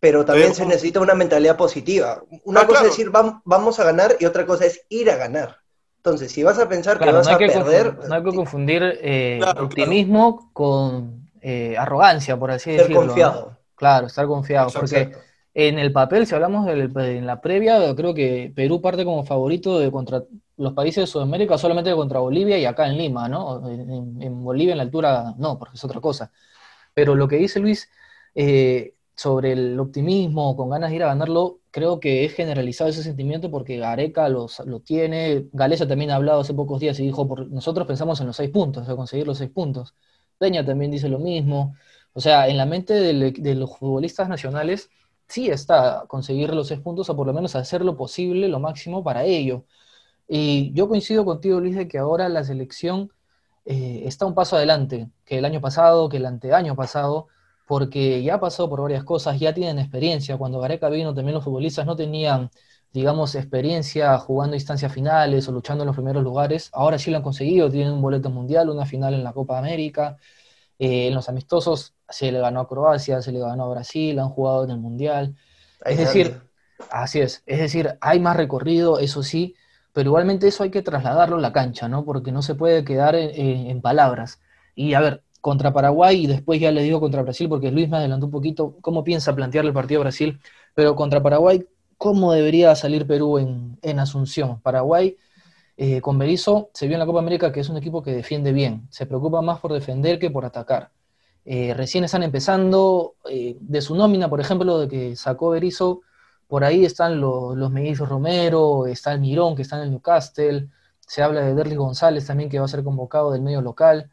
Pero 0.00 0.24
también 0.24 0.54
se 0.54 0.66
necesita 0.66 1.00
una 1.00 1.14
mentalidad 1.14 1.56
positiva. 1.56 2.22
Una 2.44 2.62
ah, 2.62 2.66
cosa 2.66 2.80
es 2.80 2.90
decir 2.90 3.10
vamos 3.10 3.78
a 3.78 3.84
ganar 3.84 4.16
y 4.18 4.24
otra 4.24 4.44
cosa 4.44 4.66
es 4.66 4.84
ir 4.88 5.08
a 5.08 5.16
ganar. 5.16 5.56
Entonces, 5.98 6.32
si 6.32 6.42
vas 6.42 6.58
a 6.58 6.68
pensar 6.68 6.98
que 6.98 7.12
vas 7.12 7.28
a 7.28 7.38
perder... 7.38 7.96
No 8.08 8.14
hay 8.16 8.24
que 8.24 8.34
confundir 8.34 8.82
eh, 8.82 9.40
optimismo 9.56 10.50
con 10.52 11.30
eh, 11.40 11.76
arrogancia, 11.78 12.36
por 12.36 12.50
así 12.50 12.72
decirlo. 12.72 13.02
Estar 13.02 13.06
confiado. 13.06 13.58
Claro, 13.76 14.06
estar 14.08 14.26
confiado. 14.26 14.68
porque 14.72 15.12
en 15.54 15.78
el 15.78 15.92
papel, 15.92 16.26
si 16.26 16.34
hablamos 16.34 16.66
en 16.68 17.24
la 17.24 17.40
previa, 17.40 17.94
creo 17.94 18.14
que 18.14 18.52
Perú 18.54 18.82
parte 18.82 19.04
como 19.04 19.24
favorito 19.24 19.78
de 19.78 19.92
contra 19.92 20.24
los 20.56 20.72
países 20.74 21.02
de 21.02 21.06
Sudamérica 21.06 21.58
solamente 21.58 21.94
contra 21.94 22.20
Bolivia 22.20 22.58
y 22.58 22.64
acá 22.64 22.88
en 22.88 22.98
Lima, 22.98 23.28
¿no? 23.28 23.68
En, 23.68 24.44
Bolivia 24.44 24.72
en 24.72 24.78
la 24.78 24.84
altura 24.84 25.34
no, 25.38 25.58
porque 25.58 25.76
es 25.76 25.84
otra 25.84 26.00
cosa. 26.00 26.32
Pero 26.94 27.14
lo 27.14 27.28
que 27.28 27.36
dice 27.36 27.60
Luis 27.60 27.88
eh, 28.34 28.94
sobre 29.16 29.52
el 29.52 29.78
optimismo, 29.80 30.56
con 30.56 30.70
ganas 30.70 30.90
de 30.90 30.96
ir 30.96 31.02
a 31.04 31.08
ganarlo, 31.08 31.60
creo 31.70 32.00
que 32.00 32.24
es 32.24 32.34
generalizado 32.34 32.90
ese 32.90 33.02
sentimiento 33.02 33.50
porque 33.50 33.78
Gareca 33.78 34.28
lo 34.28 34.48
tiene, 34.84 35.48
Galeza 35.52 35.88
también 35.88 36.10
ha 36.10 36.16
hablado 36.16 36.40
hace 36.40 36.54
pocos 36.54 36.80
días 36.80 36.98
y 37.00 37.04
dijo, 37.04 37.26
por, 37.28 37.48
nosotros 37.50 37.86
pensamos 37.86 38.20
en 38.20 38.26
los 38.28 38.36
seis 38.36 38.50
puntos, 38.50 38.88
a 38.88 38.96
conseguir 38.96 39.26
los 39.26 39.38
seis 39.38 39.50
puntos. 39.50 39.94
Peña 40.38 40.64
también 40.64 40.90
dice 40.90 41.08
lo 41.08 41.18
mismo. 41.18 41.74
O 42.14 42.20
sea, 42.20 42.48
en 42.48 42.56
la 42.56 42.66
mente 42.66 42.94
de, 42.94 43.54
los 43.54 43.78
futbolistas 43.78 44.28
nacionales 44.28 44.90
sí 45.28 45.48
está 45.48 46.04
conseguir 46.08 46.52
los 46.54 46.68
seis 46.68 46.80
puntos 46.80 47.08
o 47.10 47.16
por 47.16 47.26
lo 47.26 47.32
menos 47.32 47.56
hacer 47.56 47.84
lo 47.84 47.96
posible, 47.96 48.48
lo 48.48 48.60
máximo 48.60 49.02
para 49.04 49.24
ello. 49.24 49.64
Y 50.34 50.72
yo 50.72 50.88
coincido 50.88 51.26
contigo, 51.26 51.60
Luis, 51.60 51.76
de 51.76 51.86
que 51.86 51.98
ahora 51.98 52.26
la 52.30 52.42
selección 52.42 53.12
eh, 53.66 54.04
está 54.06 54.24
un 54.24 54.34
paso 54.34 54.56
adelante 54.56 55.10
que 55.26 55.36
el 55.36 55.44
año 55.44 55.60
pasado, 55.60 56.08
que 56.08 56.16
el 56.16 56.24
anteaño 56.24 56.74
pasado 56.74 57.28
porque 57.66 58.22
ya 58.22 58.36
ha 58.36 58.40
pasado 58.40 58.70
por 58.70 58.80
varias 58.80 59.04
cosas, 59.04 59.38
ya 59.38 59.52
tienen 59.52 59.78
experiencia. 59.78 60.38
Cuando 60.38 60.58
Gareca 60.58 60.88
vino, 60.88 61.14
también 61.14 61.34
los 61.34 61.44
futbolistas 61.44 61.84
no 61.84 61.96
tenían, 61.96 62.50
digamos, 62.94 63.34
experiencia 63.34 64.16
jugando 64.16 64.56
instancias 64.56 64.90
finales 64.90 65.46
o 65.48 65.52
luchando 65.52 65.84
en 65.84 65.88
los 65.88 65.96
primeros 65.96 66.24
lugares. 66.24 66.70
Ahora 66.72 66.98
sí 66.98 67.10
lo 67.10 67.18
han 67.18 67.22
conseguido, 67.22 67.70
tienen 67.70 67.92
un 67.92 68.00
boleto 68.00 68.30
mundial, 68.30 68.70
una 68.70 68.86
final 68.86 69.12
en 69.12 69.24
la 69.24 69.34
Copa 69.34 69.58
América. 69.58 70.16
Eh, 70.78 71.08
en 71.08 71.14
los 71.14 71.28
amistosos 71.28 71.94
se 72.08 72.32
le 72.32 72.40
ganó 72.40 72.60
a 72.60 72.68
Croacia, 72.68 73.20
se 73.20 73.32
le 73.32 73.40
ganó 73.40 73.64
a 73.64 73.68
Brasil, 73.68 74.18
han 74.18 74.30
jugado 74.30 74.64
en 74.64 74.70
el 74.70 74.78
Mundial. 74.78 75.36
Es 75.84 75.98
decir, 75.98 76.40
así 76.90 77.20
es, 77.20 77.42
es 77.44 77.58
decir, 77.58 77.98
hay 78.00 78.18
más 78.18 78.34
recorrido, 78.34 78.98
eso 78.98 79.22
sí, 79.22 79.54
pero 79.92 80.10
igualmente 80.10 80.48
eso 80.48 80.62
hay 80.62 80.70
que 80.70 80.82
trasladarlo 80.82 81.36
a 81.36 81.40
la 81.40 81.52
cancha, 81.52 81.88
¿no? 81.88 82.04
Porque 82.04 82.32
no 82.32 82.42
se 82.42 82.54
puede 82.54 82.84
quedar 82.84 83.14
en 83.16 83.80
palabras. 83.82 84.40
Y 84.74 84.94
a 84.94 85.00
ver, 85.00 85.22
contra 85.42 85.72
Paraguay 85.72 86.24
y 86.24 86.26
después 86.28 86.60
ya 86.60 86.70
le 86.70 86.82
digo 86.82 87.00
contra 87.00 87.22
Brasil, 87.22 87.48
porque 87.48 87.72
Luis 87.72 87.88
me 87.90 87.98
adelantó 87.98 88.26
un 88.26 88.32
poquito 88.32 88.76
cómo 88.80 89.04
piensa 89.04 89.34
plantear 89.34 89.66
el 89.66 89.72
partido 89.74 90.00
a 90.00 90.04
Brasil, 90.04 90.40
pero 90.72 90.94
contra 90.94 91.20
Paraguay, 91.22 91.66
¿cómo 91.98 92.32
debería 92.32 92.74
salir 92.76 93.06
Perú 93.08 93.38
en, 93.38 93.98
Asunción? 93.98 94.60
Paraguay, 94.60 95.16
eh, 95.76 96.00
con 96.00 96.16
Berizzo, 96.16 96.70
se 96.72 96.86
vio 96.86 96.94
en 96.94 97.00
la 97.00 97.06
Copa 97.06 97.18
América 97.18 97.52
que 97.52 97.60
es 97.60 97.68
un 97.68 97.76
equipo 97.76 98.02
que 98.04 98.12
defiende 98.12 98.52
bien, 98.52 98.86
se 98.90 99.04
preocupa 99.04 99.42
más 99.42 99.58
por 99.60 99.72
defender 99.72 100.20
que 100.20 100.30
por 100.30 100.44
atacar. 100.44 100.90
Eh, 101.44 101.74
recién 101.74 102.04
están 102.04 102.22
empezando, 102.22 103.16
eh, 103.28 103.56
de 103.60 103.80
su 103.80 103.96
nómina, 103.96 104.30
por 104.30 104.40
ejemplo, 104.40 104.78
de 104.78 104.86
que 104.88 105.16
sacó 105.16 105.50
Berizzo, 105.50 106.02
por 106.52 106.64
ahí 106.64 106.84
están 106.84 107.18
los, 107.18 107.56
los 107.56 107.98
Romero, 108.06 108.86
está 108.86 109.14
el 109.14 109.20
Mirón, 109.20 109.56
que 109.56 109.62
está 109.62 109.76
en 109.76 109.84
el 109.84 109.90
Newcastle, 109.92 110.68
se 111.00 111.22
habla 111.22 111.40
de 111.40 111.54
Derly 111.54 111.76
González 111.76 112.26
también, 112.26 112.50
que 112.50 112.58
va 112.58 112.66
a 112.66 112.68
ser 112.68 112.84
convocado 112.84 113.32
del 113.32 113.40
medio 113.40 113.62
local. 113.62 114.10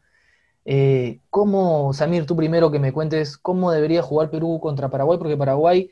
Eh, 0.64 1.20
¿Cómo, 1.28 1.92
Samir, 1.92 2.24
tú 2.24 2.36
primero 2.36 2.70
que 2.70 2.78
me 2.78 2.94
cuentes 2.94 3.36
cómo 3.36 3.70
debería 3.70 4.00
jugar 4.00 4.30
Perú 4.30 4.58
contra 4.58 4.88
Paraguay? 4.88 5.18
Porque 5.18 5.36
Paraguay 5.36 5.90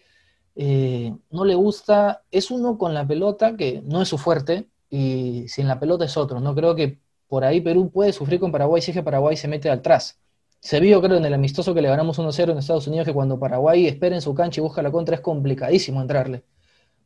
eh, 0.55 1.14
no 1.31 1.45
le 1.45 1.55
gusta, 1.55 2.23
es 2.31 2.50
uno 2.50 2.78
con 2.78 2.95
la 2.95 3.07
pelota 3.07 3.55
que 3.55 3.83
no 3.85 4.00
es 4.00 4.09
su 4.09 4.17
fuerte 4.17 4.71
y 4.88 5.47
sin 5.49 5.69
la 5.69 5.78
pelota 5.78 6.07
es 6.07 6.17
otro. 6.17 6.40
No 6.40 6.55
creo 6.55 6.75
que 6.75 6.99
por 7.28 7.45
ahí 7.45 7.61
Perú 7.61 7.90
puede 7.90 8.14
sufrir 8.14 8.40
con 8.40 8.52
Paraguay 8.52 8.81
si 8.81 8.93
es 8.93 8.97
que 8.97 9.02
Paraguay 9.02 9.37
se 9.37 9.49
mete 9.49 9.69
atrás. 9.69 10.19
Se 10.61 10.81
vio, 10.81 11.00
creo, 11.00 11.17
en 11.17 11.25
el 11.25 11.35
amistoso 11.35 11.75
que 11.75 11.83
le 11.83 11.88
ganamos 11.88 12.19
1-0 12.19 12.53
en 12.53 12.59
Estados 12.59 12.87
Unidos 12.87 13.07
que 13.07 13.12
cuando 13.12 13.38
Paraguay 13.38 13.87
espera 13.87 14.17
en 14.17 14.23
su 14.23 14.35
cancha 14.35 14.61
y 14.61 14.65
busca 14.65 14.83
la 14.83 14.91
contra 14.91 15.15
es 15.15 15.21
complicadísimo 15.21 16.00
entrarle. 16.00 16.43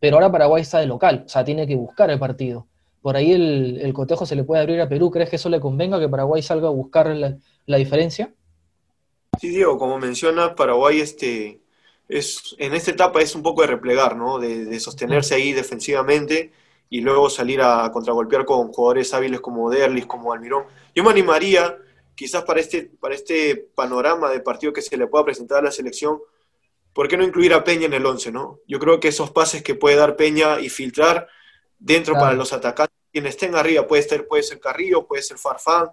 Pero 0.01 0.17
ahora 0.17 0.33
Paraguay 0.33 0.63
está 0.63 0.79
de 0.79 0.87
local, 0.87 1.25
o 1.27 1.29
sea, 1.29 1.45
tiene 1.45 1.67
que 1.67 1.77
buscar 1.77 2.11
el 2.11 2.19
partido. 2.19 2.67
Por 3.03 3.17
ahí 3.17 3.33
el, 3.33 3.93
cotejo 3.93 4.27
se 4.27 4.37
le 4.37 4.45
puede 4.45 4.63
abrir 4.63 4.81
a 4.81 4.89
Perú. 4.89 5.11
¿Crees 5.11 5.29
que 5.29 5.37
eso 5.37 5.49
le 5.49 5.61
convenga 5.61 5.99
que 5.99 6.09
Paraguay 6.09 6.41
salga 6.41 6.69
a 6.69 6.71
buscar 6.71 7.09
la, 7.09 7.37
la 7.67 7.77
diferencia? 7.77 8.33
Sí, 9.41 9.49
Diego, 9.49 9.77
como 9.77 9.99
menciona, 9.99 10.55
Paraguay 10.55 11.01
este, 11.01 11.63
es, 12.09 12.55
en 12.59 12.75
esta 12.75 12.91
etapa 12.91 13.21
es 13.21 13.35
un 13.35 13.43
poco 13.43 13.63
de 13.63 13.69
replegar, 13.69 14.17
¿no? 14.17 14.39
De, 14.39 14.79
sostenerse 14.81 15.35
ahí 15.35 15.53
defensivamente 15.53 16.53
y 16.91 17.01
luego 17.01 17.31
salir 17.31 17.63
a 17.63 17.91
contragolpear 17.91 18.45
con 18.45 18.73
jugadores 18.73 19.15
hábiles 19.15 19.41
como 19.41 19.71
Derlis, 19.71 20.07
como 20.07 20.33
Almirón. 20.33 20.65
Yo 20.95 21.03
me 21.03 21.11
animaría, 21.11 21.77
quizás 22.15 22.45
para 22.45 22.61
este, 22.61 22.91
para 23.01 23.15
este 23.15 23.57
panorama 23.75 24.31
de 24.31 24.41
partido 24.41 24.73
que 24.73 24.83
se 24.83 24.97
le 24.97 25.07
pueda 25.07 25.25
presentar 25.25 25.59
a 25.59 25.63
la 25.63 25.71
selección, 25.71 26.21
¿por 26.93 27.09
qué 27.09 27.17
no 27.17 27.25
incluir 27.25 27.55
a 27.55 27.65
Peña 27.65 27.87
en 27.87 27.95
el 27.95 28.05
11, 28.05 28.33
no? 28.33 28.61
Yo 28.67 28.79
creo 28.79 29.01
que 29.01 29.09
esos 29.09 29.31
pases 29.31 29.63
que 29.63 29.75
puede 29.75 29.97
dar 29.97 30.17
Peña 30.17 30.61
y 30.61 30.69
filtrar 30.69 31.29
dentro 31.79 32.15
para 32.15 32.35
los 32.35 32.53
atacantes, 32.53 32.97
quienes 33.11 33.35
estén 33.35 33.55
arriba, 33.55 33.87
puede 33.87 34.03
ser, 34.03 34.27
puede 34.27 34.43
ser 34.43 34.61
Carrillo, 34.61 35.07
puede 35.07 35.23
ser 35.23 35.39
Farfán, 35.39 35.89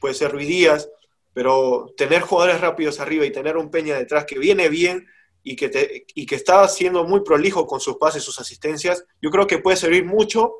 puede 0.00 0.14
ser 0.14 0.32
Ruiz 0.32 0.48
Díaz, 0.48 0.88
pero 1.32 1.92
tener 1.96 2.22
jugadores 2.22 2.60
rápidos 2.60 3.00
arriba 3.00 3.26
y 3.26 3.32
tener 3.32 3.56
un 3.56 3.70
Peña 3.70 3.96
detrás 3.96 4.24
que 4.24 4.38
viene 4.38 4.68
bien 4.68 5.06
y 5.42 5.56
que, 5.56 5.68
te, 5.68 6.06
y 6.14 6.26
que 6.26 6.36
está 6.36 6.66
siendo 6.68 7.04
muy 7.04 7.20
prolijo 7.20 7.66
con 7.66 7.78
sus 7.78 7.96
pases, 7.96 8.22
sus 8.22 8.40
asistencias, 8.40 9.04
yo 9.20 9.30
creo 9.30 9.46
que 9.46 9.58
puede 9.58 9.76
servir 9.76 10.04
mucho 10.06 10.54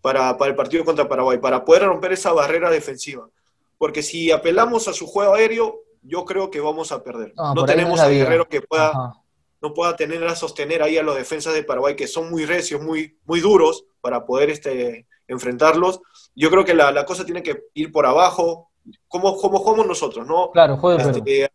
para, 0.00 0.36
el 0.40 0.54
partido 0.54 0.84
contra 0.84 1.08
Paraguay, 1.08 1.38
para 1.38 1.64
poder 1.64 1.84
romper 1.84 2.12
esa 2.12 2.32
barrera 2.32 2.70
defensiva. 2.70 3.28
Porque 3.78 4.02
si 4.02 4.30
apelamos 4.30 4.88
a 4.88 4.92
su 4.92 5.06
juego 5.06 5.34
aéreo, 5.34 5.80
yo 6.02 6.24
creo 6.24 6.50
que 6.50 6.60
vamos 6.60 6.92
a 6.92 7.02
perder. 7.02 7.32
No, 7.36 7.64
tenemos 7.64 8.00
a 8.00 8.08
Guerrero 8.08 8.48
que 8.48 8.60
pueda, 8.60 9.14
no 9.60 9.72
pueda 9.72 9.96
tener 9.96 10.24
a 10.26 10.34
sostener 10.34 10.82
ahí 10.82 10.98
a 10.98 11.02
los 11.02 11.16
defensas 11.16 11.54
de 11.54 11.64
Paraguay, 11.64 11.96
que 11.96 12.06
son 12.06 12.30
muy 12.30 12.44
recios, 12.44 12.82
muy, 12.82 13.18
muy 13.24 13.40
duros 13.40 13.84
para 14.00 14.26
poder 14.26 14.50
este, 14.50 15.06
enfrentarlos. 15.26 16.00
Yo 16.34 16.50
creo 16.50 16.64
que 16.64 16.74
la, 16.74 17.04
cosa 17.04 17.24
tiene 17.24 17.42
que 17.42 17.64
ir 17.74 17.92
por 17.92 18.06
abajo, 18.06 18.70
como, 19.06 19.36
como 19.36 19.58
jugamos 19.58 19.86
nosotros, 19.86 20.26
¿no? 20.26 20.50
Claro, 20.50 20.78
este, 20.98 21.50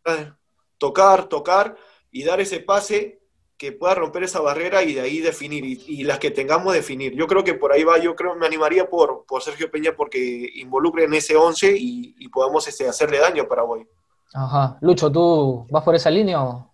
Tocar, 0.77 1.25
tocar 1.29 1.77
y 2.11 2.23
dar 2.23 2.41
ese 2.41 2.59
pase 2.59 3.22
que 3.63 3.71
pueda 3.71 3.95
romper 3.95 4.23
esa 4.23 4.41
barrera 4.41 4.83
y 4.83 4.93
de 4.93 4.99
ahí 4.99 5.21
definir, 5.21 5.63
y, 5.63 6.03
las 6.03 6.19
que 6.19 6.31
tengamos 6.31 6.73
definir. 6.73 7.15
Yo 7.15 7.27
creo 7.27 7.45
que 7.45 7.53
por 7.53 7.71
ahí 7.71 7.85
va, 7.85 7.97
yo 7.97 8.13
creo, 8.13 8.35
me 8.35 8.45
animaría 8.45 8.89
por, 8.89 9.23
por 9.25 9.41
Sergio 9.41 9.71
Peña 9.71 9.93
porque 9.95 10.49
involucre 10.55 11.05
en 11.05 11.13
ese 11.13 11.37
11 11.37 11.73
y, 11.77 12.27
podamos 12.27 12.67
este, 12.67 12.89
hacerle 12.89 13.19
daño 13.19 13.43
a 13.43 13.47
Paraguay. 13.47 13.87
Ajá. 14.33 14.77
Lucho, 14.81 15.09
¿tú 15.09 15.65
vas 15.69 15.81
por 15.81 15.95
esa 15.95 16.09
línea 16.09 16.43
o...? 16.43 16.69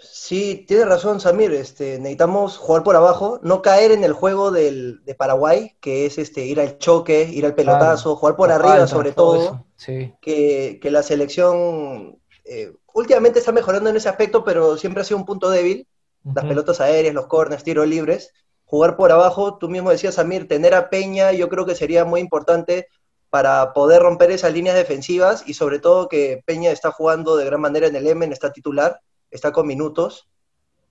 Sí, 0.00 0.64
tiene 0.66 0.86
razón 0.86 1.20
Samir, 1.20 1.52
este, 1.52 1.98
necesitamos 1.98 2.56
jugar 2.56 2.82
por 2.82 2.96
abajo, 2.96 3.38
no 3.42 3.60
caer 3.60 3.92
en 3.92 4.04
el 4.04 4.14
juego 4.14 4.52
del, 4.52 5.04
de 5.04 5.14
Paraguay, 5.14 5.76
que 5.80 6.06
es 6.06 6.16
este, 6.16 6.46
ir 6.46 6.60
al 6.60 6.78
choque, 6.78 7.28
ir 7.30 7.44
al 7.44 7.54
pelotazo, 7.54 8.16
jugar 8.16 8.36
por 8.36 8.50
arriba 8.50 8.86
sobre 8.86 9.12
todo, 9.12 9.66
que, 9.76 10.78
que, 10.80 10.90
la 10.90 11.02
selección 11.02 12.18
eh, 12.46 12.72
últimamente 12.94 13.40
está 13.40 13.52
mejorando 13.52 13.90
en 13.90 13.96
ese 13.96 14.08
aspecto, 14.08 14.44
pero 14.44 14.78
siempre 14.78 15.02
ha 15.02 15.04
sido 15.04 15.18
un 15.18 15.26
punto 15.26 15.50
débil, 15.50 15.86
las 16.24 16.46
pelotas 16.46 16.80
aéreas, 16.80 17.14
los 17.14 17.26
corners, 17.26 17.62
tiros 17.62 17.86
libres, 17.86 18.32
jugar 18.64 18.96
por 18.96 19.12
abajo, 19.12 19.58
tú 19.58 19.68
mismo 19.68 19.90
decías 19.90 20.14
Samir, 20.14 20.48
tener 20.48 20.74
a 20.74 20.88
Peña 20.88 21.32
yo 21.32 21.50
creo 21.50 21.66
que 21.66 21.74
sería 21.74 22.04
muy 22.04 22.20
importante 22.20 22.88
para 23.28 23.72
poder 23.72 24.00
romper 24.00 24.30
esas 24.30 24.52
líneas 24.52 24.76
defensivas 24.76 25.42
y 25.46 25.54
sobre 25.54 25.80
todo 25.80 26.08
que 26.08 26.42
Peña 26.46 26.70
está 26.70 26.92
jugando 26.92 27.36
de 27.36 27.44
gran 27.44 27.60
manera 27.60 27.88
en 27.88 27.96
el 27.96 28.06
Emen, 28.06 28.32
está 28.32 28.52
titular, 28.52 29.00
está 29.30 29.52
con 29.52 29.66
minutos. 29.66 30.28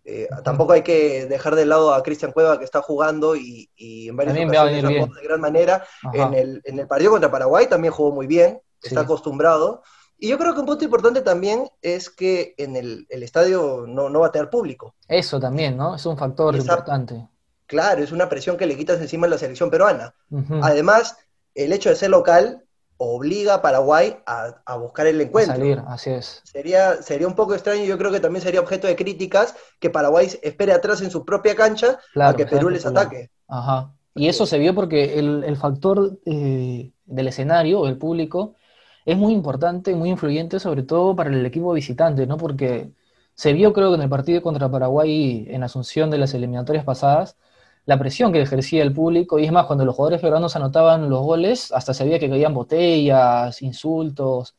Eh, 0.05 0.27
tampoco 0.43 0.73
hay 0.73 0.81
que 0.81 1.25
dejar 1.25 1.55
de 1.55 1.65
lado 1.65 1.93
a 1.93 2.03
Cristian 2.03 2.33
Cueva 2.33 2.59
que 2.59 2.65
está 2.65 2.81
jugando 2.81 3.37
y, 3.37 3.69
en 3.77 4.17
varias 4.17 4.37
ocasiones 4.45 5.09
de 5.15 5.23
gran 5.23 5.39
manera. 5.39 5.87
En 6.11 6.33
el, 6.33 6.61
en 6.65 6.79
el, 6.79 6.87
partido 6.87 7.11
contra 7.11 7.31
Paraguay 7.31 7.67
también 7.67 7.93
jugó 7.93 8.11
muy 8.11 8.27
bien, 8.27 8.61
está 8.81 9.01
acostumbrado. 9.01 9.81
Y 10.23 10.29
yo 10.29 10.37
creo 10.37 10.53
que 10.53 10.61
un 10.61 10.65
punto 10.65 10.85
importante 10.85 11.19
también 11.19 11.69
es 11.81 12.09
que 12.09 12.55
en 12.57 12.77
el, 12.77 13.05
estadio 13.09 13.83
no, 13.85 14.09
no, 14.09 14.21
va 14.21 14.27
a 14.27 14.31
tener 14.31 14.49
público. 14.49 14.95
Eso 15.05 15.37
también, 15.37 15.75
¿no? 15.75 15.95
Es 15.95 16.05
un 16.05 16.17
factor 16.17 16.55
importante. 16.55 17.27
Claro, 17.65 18.01
es 18.01 18.13
una 18.13 18.29
presión 18.29 18.55
que 18.55 18.65
le 18.65 18.77
quitas 18.77 19.01
encima 19.01 19.27
a 19.27 19.31
la 19.31 19.37
selección 19.37 19.69
peruana. 19.69 20.15
Además, 20.61 21.17
el 21.53 21.73
hecho 21.73 21.89
de 21.89 21.97
ser 21.97 22.11
local 22.11 22.63
obliga 22.95 23.55
a 23.55 23.61
Paraguay 23.61 24.15
a, 24.25 24.77
buscar 24.77 25.07
el 25.07 25.19
encuentro. 25.19 25.57
salir, 25.57 25.83
así 25.87 26.11
es. 26.11 26.39
Sería, 26.45 27.01
sería 27.01 27.27
un 27.27 27.35
poco 27.35 27.53
extraño, 27.53 27.83
yo 27.83 27.97
creo 27.97 28.09
que 28.13 28.21
también 28.21 28.43
sería 28.43 28.61
objeto 28.61 28.87
de 28.87 28.95
críticas 28.95 29.57
que 29.81 29.89
Paraguay 29.89 30.29
espere 30.41 30.71
atrás 30.71 31.01
en 31.01 31.11
su 31.11 31.25
propia 31.25 31.53
cancha 31.53 31.99
a 32.15 32.33
que 32.33 32.45
Perú 32.45 32.69
les 32.69 32.85
ataque. 32.85 33.29
Ajá. 33.49 33.91
Y 34.15 34.29
eso 34.29 34.45
se 34.45 34.57
vio 34.57 34.73
porque 34.73 35.19
el, 35.19 35.57
factor 35.57 36.17
eh, 36.25 36.93
del 37.03 37.27
escenario, 37.27 37.87
el 37.87 37.97
público, 37.97 38.55
es 39.05 39.17
muy 39.17 39.33
importante, 39.33 39.95
muy 39.95 40.09
influyente, 40.09 40.59
sobre 40.59 40.83
todo 40.83 41.15
para 41.15 41.29
el 41.29 41.45
equipo 41.45 41.73
visitante, 41.73 42.27
¿no? 42.27 42.37
Porque 42.37 42.91
se 43.35 43.53
vio, 43.53 43.73
creo 43.73 43.89
que 43.89 43.95
en 43.95 44.01
el 44.03 44.09
partido 44.09 44.41
contra 44.41 44.69
Paraguay 44.69 45.45
en 45.49 45.63
Asunción 45.63 46.09
de 46.09 46.17
las 46.19 46.33
eliminatorias 46.33 46.85
pasadas, 46.85 47.37
la 47.85 47.99
presión 47.99 48.31
que 48.31 48.41
ejercía 48.41 48.83
el 48.83 48.93
público, 48.93 49.39
y 49.39 49.45
es 49.45 49.51
más, 49.51 49.65
cuando 49.65 49.85
los 49.85 49.95
jugadores 49.95 50.21
peruanos 50.21 50.55
anotaban 50.55 51.09
los 51.09 51.21
goles, 51.21 51.71
hasta 51.73 51.93
se 51.93 52.05
veía 52.05 52.19
que 52.19 52.29
caían 52.29 52.53
botellas, 52.53 53.61
insultos, 53.61 54.55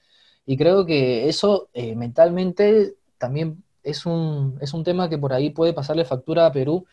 y 0.46 0.56
creo 0.56 0.84
que 0.84 1.28
eso 1.28 1.68
eh, 1.72 1.94
mentalmente 1.96 2.96
también 3.18 3.64
es 3.82 4.06
un, 4.06 4.58
es 4.60 4.74
un 4.74 4.84
tema 4.84 5.08
que 5.08 5.18
por 5.18 5.32
ahí 5.32 5.50
puede 5.50 5.72
pasarle 5.72 6.04
factura 6.04 6.46
a 6.46 6.52
Perú, 6.52 6.86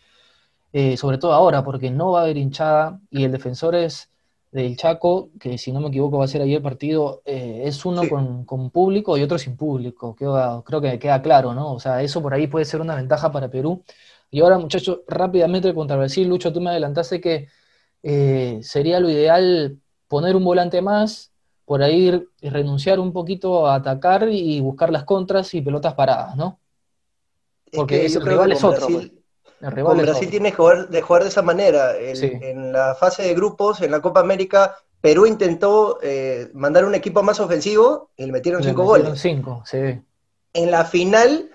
eh, 0.73 0.97
sobre 0.97 1.17
todo 1.17 1.33
ahora, 1.33 1.63
porque 1.63 1.91
no 1.91 2.11
va 2.13 2.21
a 2.21 2.23
haber 2.25 2.37
hinchada, 2.37 3.01
y 3.09 3.25
el 3.25 3.31
defensor 3.33 3.75
es 3.75 4.10
del 4.51 4.75
Chaco, 4.75 5.29
que 5.39 5.57
si 5.57 5.71
no 5.71 5.79
me 5.79 5.87
equivoco 5.87 6.17
va 6.17 6.25
a 6.25 6.27
ser 6.27 6.41
ahí 6.41 6.53
el 6.53 6.61
partido, 6.61 7.21
eh, 7.25 7.63
es 7.65 7.85
uno 7.85 8.07
con, 8.09 8.45
con, 8.45 8.69
público 8.69 9.17
y 9.17 9.23
otro 9.23 9.37
sin 9.37 9.55
público, 9.55 10.15
creo, 10.15 10.63
creo 10.65 10.81
que 10.81 10.99
queda 10.99 11.21
claro, 11.21 11.53
¿no? 11.53 11.73
O 11.73 11.79
sea, 11.79 12.01
eso 12.01 12.21
por 12.21 12.33
ahí 12.33 12.47
puede 12.47 12.65
ser 12.65 12.81
una 12.81 12.95
ventaja 12.95 13.31
para 13.31 13.49
Perú 13.49 13.83
y 14.31 14.39
ahora, 14.39 14.57
muchachos, 14.57 15.01
rápidamente 15.07 15.73
contra 15.73 15.97
Brasil, 15.97 16.27
Lucho, 16.27 16.53
tú 16.53 16.61
me 16.61 16.69
adelantaste 16.69 17.19
que 17.19 17.49
eh, 18.01 18.59
sería 18.63 19.01
lo 19.01 19.09
ideal 19.09 19.77
poner 20.07 20.37
un 20.37 20.45
volante 20.45 20.81
más, 20.81 21.33
por 21.65 21.83
ahí 21.83 22.25
renunciar 22.41 22.99
un 23.01 23.11
poquito 23.11 23.67
a 23.67 23.75
atacar 23.75 24.29
y 24.29 24.61
buscar 24.61 24.89
las 24.89 25.03
contras 25.03 25.53
y 25.53 25.61
pelotas 25.61 25.93
paradas, 25.95 26.37
¿no? 26.37 26.59
Porque 27.73 28.05
el 28.05 28.25
rival 28.25 28.53
es 28.53 28.63
otro. 28.63 28.87
Brasil, 28.87 29.11
pues. 29.11 29.20
Con 29.83 29.97
Brasil 29.97 30.29
tiene 30.29 30.51
que 30.51 30.57
jugar 30.57 30.89
de, 30.89 31.01
jugar 31.01 31.23
de 31.23 31.29
esa 31.29 31.41
manera. 31.41 31.93
En 31.97 32.71
la 32.71 32.95
fase 32.95 33.23
de 33.23 33.33
grupos, 33.33 33.81
en 33.81 33.91
la 33.91 34.01
Copa 34.01 34.19
América, 34.19 34.75
Perú 35.01 35.25
intentó 35.25 35.99
eh, 36.01 36.49
mandar 36.53 36.85
un 36.85 36.95
equipo 36.95 37.23
más 37.23 37.39
ofensivo 37.39 38.11
y 38.15 38.25
le 38.25 38.31
metieron 38.31 38.63
cinco 38.63 38.83
goles. 38.83 39.19
Cinco, 39.19 39.63
sí. 39.65 39.99
En 40.53 40.71
la 40.71 40.85
final 40.85 41.49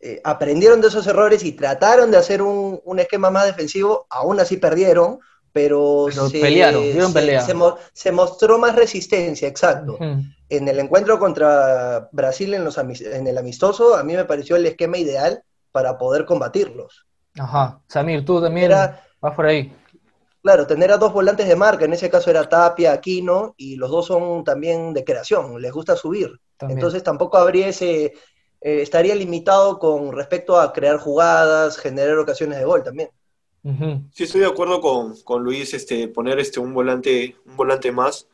eh, 0.00 0.20
aprendieron 0.24 0.80
de 0.80 0.88
esos 0.88 1.06
errores 1.06 1.42
y 1.44 1.52
trataron 1.52 2.10
de 2.10 2.18
hacer 2.18 2.42
un, 2.42 2.80
esquema 2.98 3.30
más 3.30 3.46
defensivo, 3.46 4.06
aún 4.10 4.38
así 4.40 4.56
perdieron, 4.58 5.20
pero, 5.52 6.08
se, 6.10 6.40
pelearon, 6.40 6.82
se, 7.92 8.12
mostró 8.12 8.58
más 8.58 8.76
resistencia, 8.76 9.48
exacto. 9.48 9.98
En 10.48 10.68
el 10.68 10.78
encuentro 10.78 11.18
contra 11.18 12.08
Brasil 12.12 12.54
en, 12.54 12.64
los, 12.64 12.78
en 12.78 13.26
el 13.26 13.36
amistoso, 13.36 13.96
a 13.96 14.04
mí 14.04 14.14
me 14.14 14.24
pareció 14.24 14.56
el 14.56 14.66
esquema 14.66 14.98
ideal 14.98 15.42
para 15.72 15.98
poder 15.98 16.24
combatirlos. 16.24 17.06
Ajá, 17.38 17.80
Samir, 17.86 18.24
tú 18.24 18.40
también 18.40 18.70
vas 19.20 19.34
por 19.34 19.46
ahí. 19.46 19.72
Claro, 20.42 20.66
tener 20.66 20.90
a 20.90 20.96
dos 20.96 21.12
volantes 21.12 21.46
de 21.46 21.56
marca, 21.56 21.84
en 21.84 21.92
ese 21.92 22.08
caso 22.08 22.30
era 22.30 22.48
Tapia, 22.48 22.92
Aquino, 22.92 23.54
y 23.58 23.76
los 23.76 23.90
dos 23.90 24.06
son 24.06 24.42
también 24.42 24.94
de 24.94 25.04
creación, 25.04 25.60
les 25.60 25.72
gusta 25.72 25.96
subir. 25.96 26.40
Entonces 26.60 27.02
tampoco 27.02 27.38
habría 27.38 27.68
ese, 27.68 28.04
eh, 28.60 28.82
estaría 28.82 29.14
limitado 29.14 29.78
con 29.78 30.12
respecto 30.12 30.58
a 30.58 30.72
crear 30.72 30.98
jugadas, 30.98 31.78
generar 31.78 32.18
ocasiones 32.18 32.58
de 32.58 32.64
gol 32.64 32.82
también. 32.82 33.10
Sí, 34.12 34.24
estoy 34.24 34.40
de 34.40 34.46
acuerdo 34.46 34.80
con, 34.80 35.44
Luis, 35.44 35.74
este, 35.74 36.08
poner 36.08 36.38
este, 36.38 36.60
un, 36.60 36.72
volante, 36.72 37.36
un 37.44 37.56
volante 37.56 37.92
más, 37.92 38.26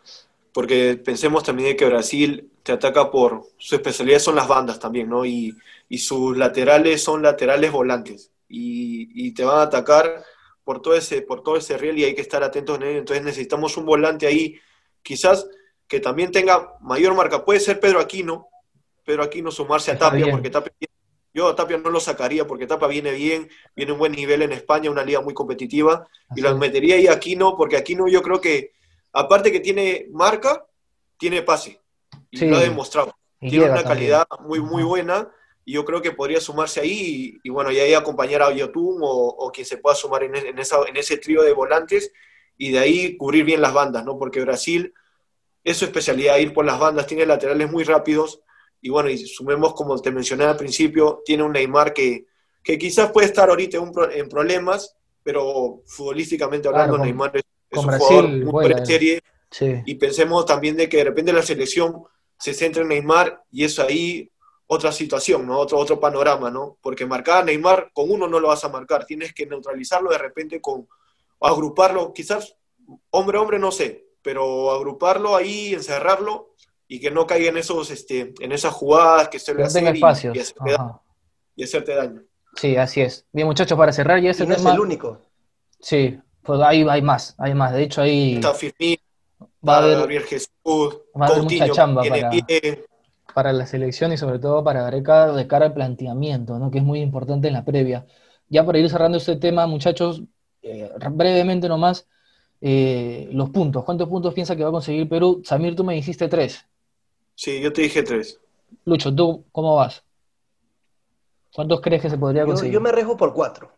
porque 0.52 1.00
pensemos 1.04 1.42
también 1.42 1.70
de 1.70 1.76
que 1.76 1.86
Brasil 1.86 2.50
te 2.62 2.72
ataca 2.72 3.10
por, 3.10 3.42
su 3.58 3.74
especialidad 3.74 4.20
son 4.20 4.36
las 4.36 4.46
bandas 4.46 4.78
también, 4.78 5.08
¿no? 5.08 5.24
Y, 5.24 5.56
sus 5.98 6.36
laterales 6.36 7.02
son 7.02 7.22
laterales 7.22 7.70
volantes, 7.70 8.32
y, 8.48 9.32
te 9.32 9.44
van 9.44 9.58
a 9.58 9.62
atacar 9.62 10.24
por 10.64 10.82
todo, 10.82 10.94
ese, 10.94 11.22
por 11.22 11.42
todo 11.42 11.56
ese 11.56 11.76
riel 11.78 11.98
y 11.98 12.04
hay 12.04 12.14
que 12.14 12.22
estar 12.22 12.42
atentos 12.42 12.76
en 12.76 12.84
ello, 12.84 12.98
entonces 12.98 13.24
necesitamos 13.24 13.76
un 13.76 13.86
volante 13.86 14.26
ahí, 14.26 14.58
quizás 15.02 15.48
que 15.86 16.00
también 16.00 16.32
tenga 16.32 16.74
mayor 16.80 17.14
marca, 17.14 17.44
puede 17.44 17.60
ser 17.60 17.78
Pedro 17.78 18.00
Aquino, 18.00 18.48
pero 19.04 19.22
aquí 19.22 19.42
no 19.42 19.50
sumarse 19.50 19.92
a 19.92 19.98
Tapia, 19.98 20.30
porque 20.30 20.50
Tapia, 20.50 20.72
yo 21.32 21.48
a 21.48 21.54
Tapia 21.54 21.78
no 21.78 21.90
lo 21.90 22.00
sacaría 22.00 22.46
porque 22.46 22.66
Tapia 22.66 22.88
viene 22.88 23.12
bien, 23.12 23.48
viene 23.76 23.92
un 23.92 23.98
buen 23.98 24.12
nivel 24.12 24.42
en 24.42 24.52
España, 24.52 24.90
una 24.90 25.04
liga 25.04 25.20
muy 25.20 25.34
competitiva, 25.34 26.08
y 26.34 26.40
lo 26.40 26.56
metería 26.56 26.96
ahí 26.96 27.06
a 27.06 27.12
Aquino, 27.12 27.56
porque 27.56 27.76
Aquino 27.76 28.08
yo 28.08 28.20
creo 28.22 28.40
que, 28.40 28.72
aparte 29.12 29.52
que 29.52 29.60
tiene 29.60 30.08
marca, 30.10 30.66
tiene 31.16 31.42
pase, 31.42 31.80
y 32.30 32.44
lo 32.46 32.56
ha 32.56 32.60
demostrado. 32.60 33.14
tiene 33.38 33.70
una 33.70 33.84
calidad 33.84 34.26
muy, 34.40 34.60
muy 34.60 34.82
buena, 34.82 35.30
y 35.66 35.72
yo 35.72 35.84
creo 35.84 36.00
que 36.00 36.12
podría 36.12 36.40
sumarse 36.40 36.80
ahí, 36.80 37.40
y, 37.42 37.50
bueno, 37.50 37.72
y 37.72 37.80
ahí 37.80 37.92
acompañar 37.92 38.40
a 38.40 38.52
Yotun 38.52 39.00
o, 39.02 39.08
o, 39.08 39.50
quien 39.50 39.66
se 39.66 39.78
pueda 39.78 39.96
sumar 39.96 40.22
en, 40.22 40.36
en, 40.36 40.58
esa, 40.60 40.78
en 40.86 40.96
ese 40.96 41.18
trío 41.18 41.42
de 41.42 41.52
volantes, 41.52 42.12
y 42.56 42.70
de 42.70 42.78
ahí 42.78 43.16
cubrir 43.16 43.44
bien 43.44 43.60
las 43.60 43.74
bandas, 43.74 44.04
¿no? 44.04 44.16
Porque 44.16 44.40
Brasil 44.40 44.94
es 45.64 45.76
su 45.76 45.84
especialidad, 45.84 46.38
ir 46.38 46.54
por 46.54 46.64
las 46.64 46.78
bandas, 46.78 47.08
tiene 47.08 47.26
laterales 47.26 47.68
muy 47.68 47.82
rápidos, 47.82 48.42
y 48.80 48.90
bueno, 48.90 49.10
y 49.10 49.18
sumemos, 49.18 49.74
como 49.74 50.00
te 50.00 50.12
mencioné 50.12 50.44
al 50.44 50.56
principio, 50.56 51.20
tiene 51.24 51.42
un 51.42 51.50
Neymar 51.50 51.92
que, 51.92 52.26
que 52.62 52.78
quizás 52.78 53.10
puede 53.10 53.26
estar 53.26 53.50
ahorita 53.50 53.78
en, 54.12 54.28
problemas, 54.28 54.94
pero 55.24 55.82
futbolísticamente 55.84 56.68
hablando, 56.68 56.96
Neymar 56.96 57.36
es, 57.36 57.42
un 57.72 57.98
jugador 57.98 58.28
muy 58.28 58.86
serie. 58.86 59.20
Y 59.84 59.96
pensemos 59.96 60.46
también 60.46 60.76
de 60.76 60.88
que 60.88 60.98
de 60.98 61.04
repente 61.04 61.32
la 61.32 61.42
selección 61.42 62.04
se 62.38 62.54
centra 62.54 62.82
en 62.82 62.88
Neymar 62.88 63.42
y 63.50 63.64
es 63.64 63.80
ahí 63.80 64.30
otra 64.66 64.92
situación, 64.92 65.46
¿no? 65.46 65.58
Otro, 65.58 65.78
otro 65.78 66.00
panorama, 66.00 66.50
¿no? 66.50 66.78
Porque 66.80 67.06
marcar 67.06 67.42
a 67.42 67.44
Neymar 67.44 67.90
con 67.92 68.10
uno 68.10 68.26
no 68.26 68.40
lo 68.40 68.48
vas 68.48 68.64
a 68.64 68.68
marcar, 68.68 69.06
tienes 69.06 69.32
que 69.32 69.46
neutralizarlo 69.46 70.10
de 70.10 70.18
repente 70.18 70.60
con, 70.60 70.88
agruparlo, 71.40 72.12
quizás 72.12 72.56
hombre 73.10 73.38
a 73.38 73.42
hombre, 73.42 73.58
no 73.58 73.70
sé, 73.70 74.06
pero 74.22 74.72
agruparlo 74.72 75.36
ahí, 75.36 75.74
encerrarlo 75.74 76.54
y 76.88 77.00
que 77.00 77.10
no 77.10 77.26
caiga 77.26 77.50
en 77.50 77.56
esos 77.56 77.90
este 77.90 78.32
en 78.40 78.52
esas 78.52 78.72
jugadas 78.72 79.28
que 79.28 79.38
se 79.38 79.54
le 79.54 79.64
hacen 79.64 79.94
y, 79.94 80.00
y, 81.56 81.62
hacerte 81.64 81.94
daño. 81.94 82.22
Sí, 82.56 82.76
así 82.76 83.02
es. 83.02 83.26
Bien, 83.32 83.46
muchachos, 83.46 83.76
para 83.76 83.92
cerrar 83.92 84.20
ya 84.20 84.30
ese 84.30 84.46
no 84.46 84.54
tema. 84.54 84.70
es 84.70 84.74
el 84.74 84.80
único. 84.80 85.20
Sí, 85.78 86.18
Pues 86.42 86.60
hay, 86.60 86.86
hay 86.88 87.02
más, 87.02 87.34
hay 87.38 87.54
más. 87.54 87.72
De 87.72 87.82
hecho, 87.82 88.02
ahí 88.02 88.36
Está 88.36 88.54
Firmino, 88.54 89.02
va 89.66 89.76
a 89.76 89.78
haber, 89.78 89.98
Gabriel 89.98 90.22
Jesús, 90.24 90.48
va 90.64 91.26
a 91.26 91.28
haber 91.28 91.42
mucha 91.42 91.58
Coutinho, 91.58 91.74
chamba 91.74 92.02
tiene 92.02 92.20
para, 92.20 92.30
pie. 92.30 92.86
Para 93.36 93.52
la 93.52 93.66
selección 93.66 94.12
y 94.14 94.16
sobre 94.16 94.38
todo 94.38 94.64
para 94.64 94.80
Gareca 94.82 95.30
de 95.30 95.46
cara 95.46 95.66
al 95.66 95.74
planteamiento, 95.74 96.58
¿no? 96.58 96.70
Que 96.70 96.78
es 96.78 96.84
muy 96.84 97.00
importante 97.02 97.48
en 97.48 97.52
la 97.54 97.66
previa. 97.66 98.06
Ya 98.48 98.64
para 98.64 98.78
ir 98.78 98.88
cerrando 98.88 99.18
este 99.18 99.36
tema, 99.36 99.66
muchachos, 99.66 100.22
eh, 100.62 100.90
brevemente 101.12 101.68
nomás, 101.68 102.08
eh, 102.62 103.28
los 103.32 103.50
puntos. 103.50 103.84
¿Cuántos 103.84 104.08
puntos 104.08 104.32
piensa 104.32 104.56
que 104.56 104.62
va 104.62 104.70
a 104.70 104.72
conseguir 104.72 105.06
Perú? 105.06 105.42
Samir, 105.44 105.76
tú 105.76 105.84
me 105.84 105.92
dijiste 105.94 106.28
tres. 106.28 106.64
Sí, 107.34 107.60
yo 107.60 107.70
te 107.74 107.82
dije 107.82 108.02
tres. 108.02 108.40
Lucho, 108.86 109.14
¿tú 109.14 109.44
cómo 109.52 109.76
vas? 109.76 110.02
¿Cuántos 111.54 111.82
crees 111.82 112.00
que 112.02 112.10
se 112.10 112.18
podría 112.18 112.46
conseguir? 112.46 112.74
yo 112.74 112.80
me 112.80 112.88
arriesgo 112.88 113.18
por 113.18 113.34
cuatro. 113.34 113.70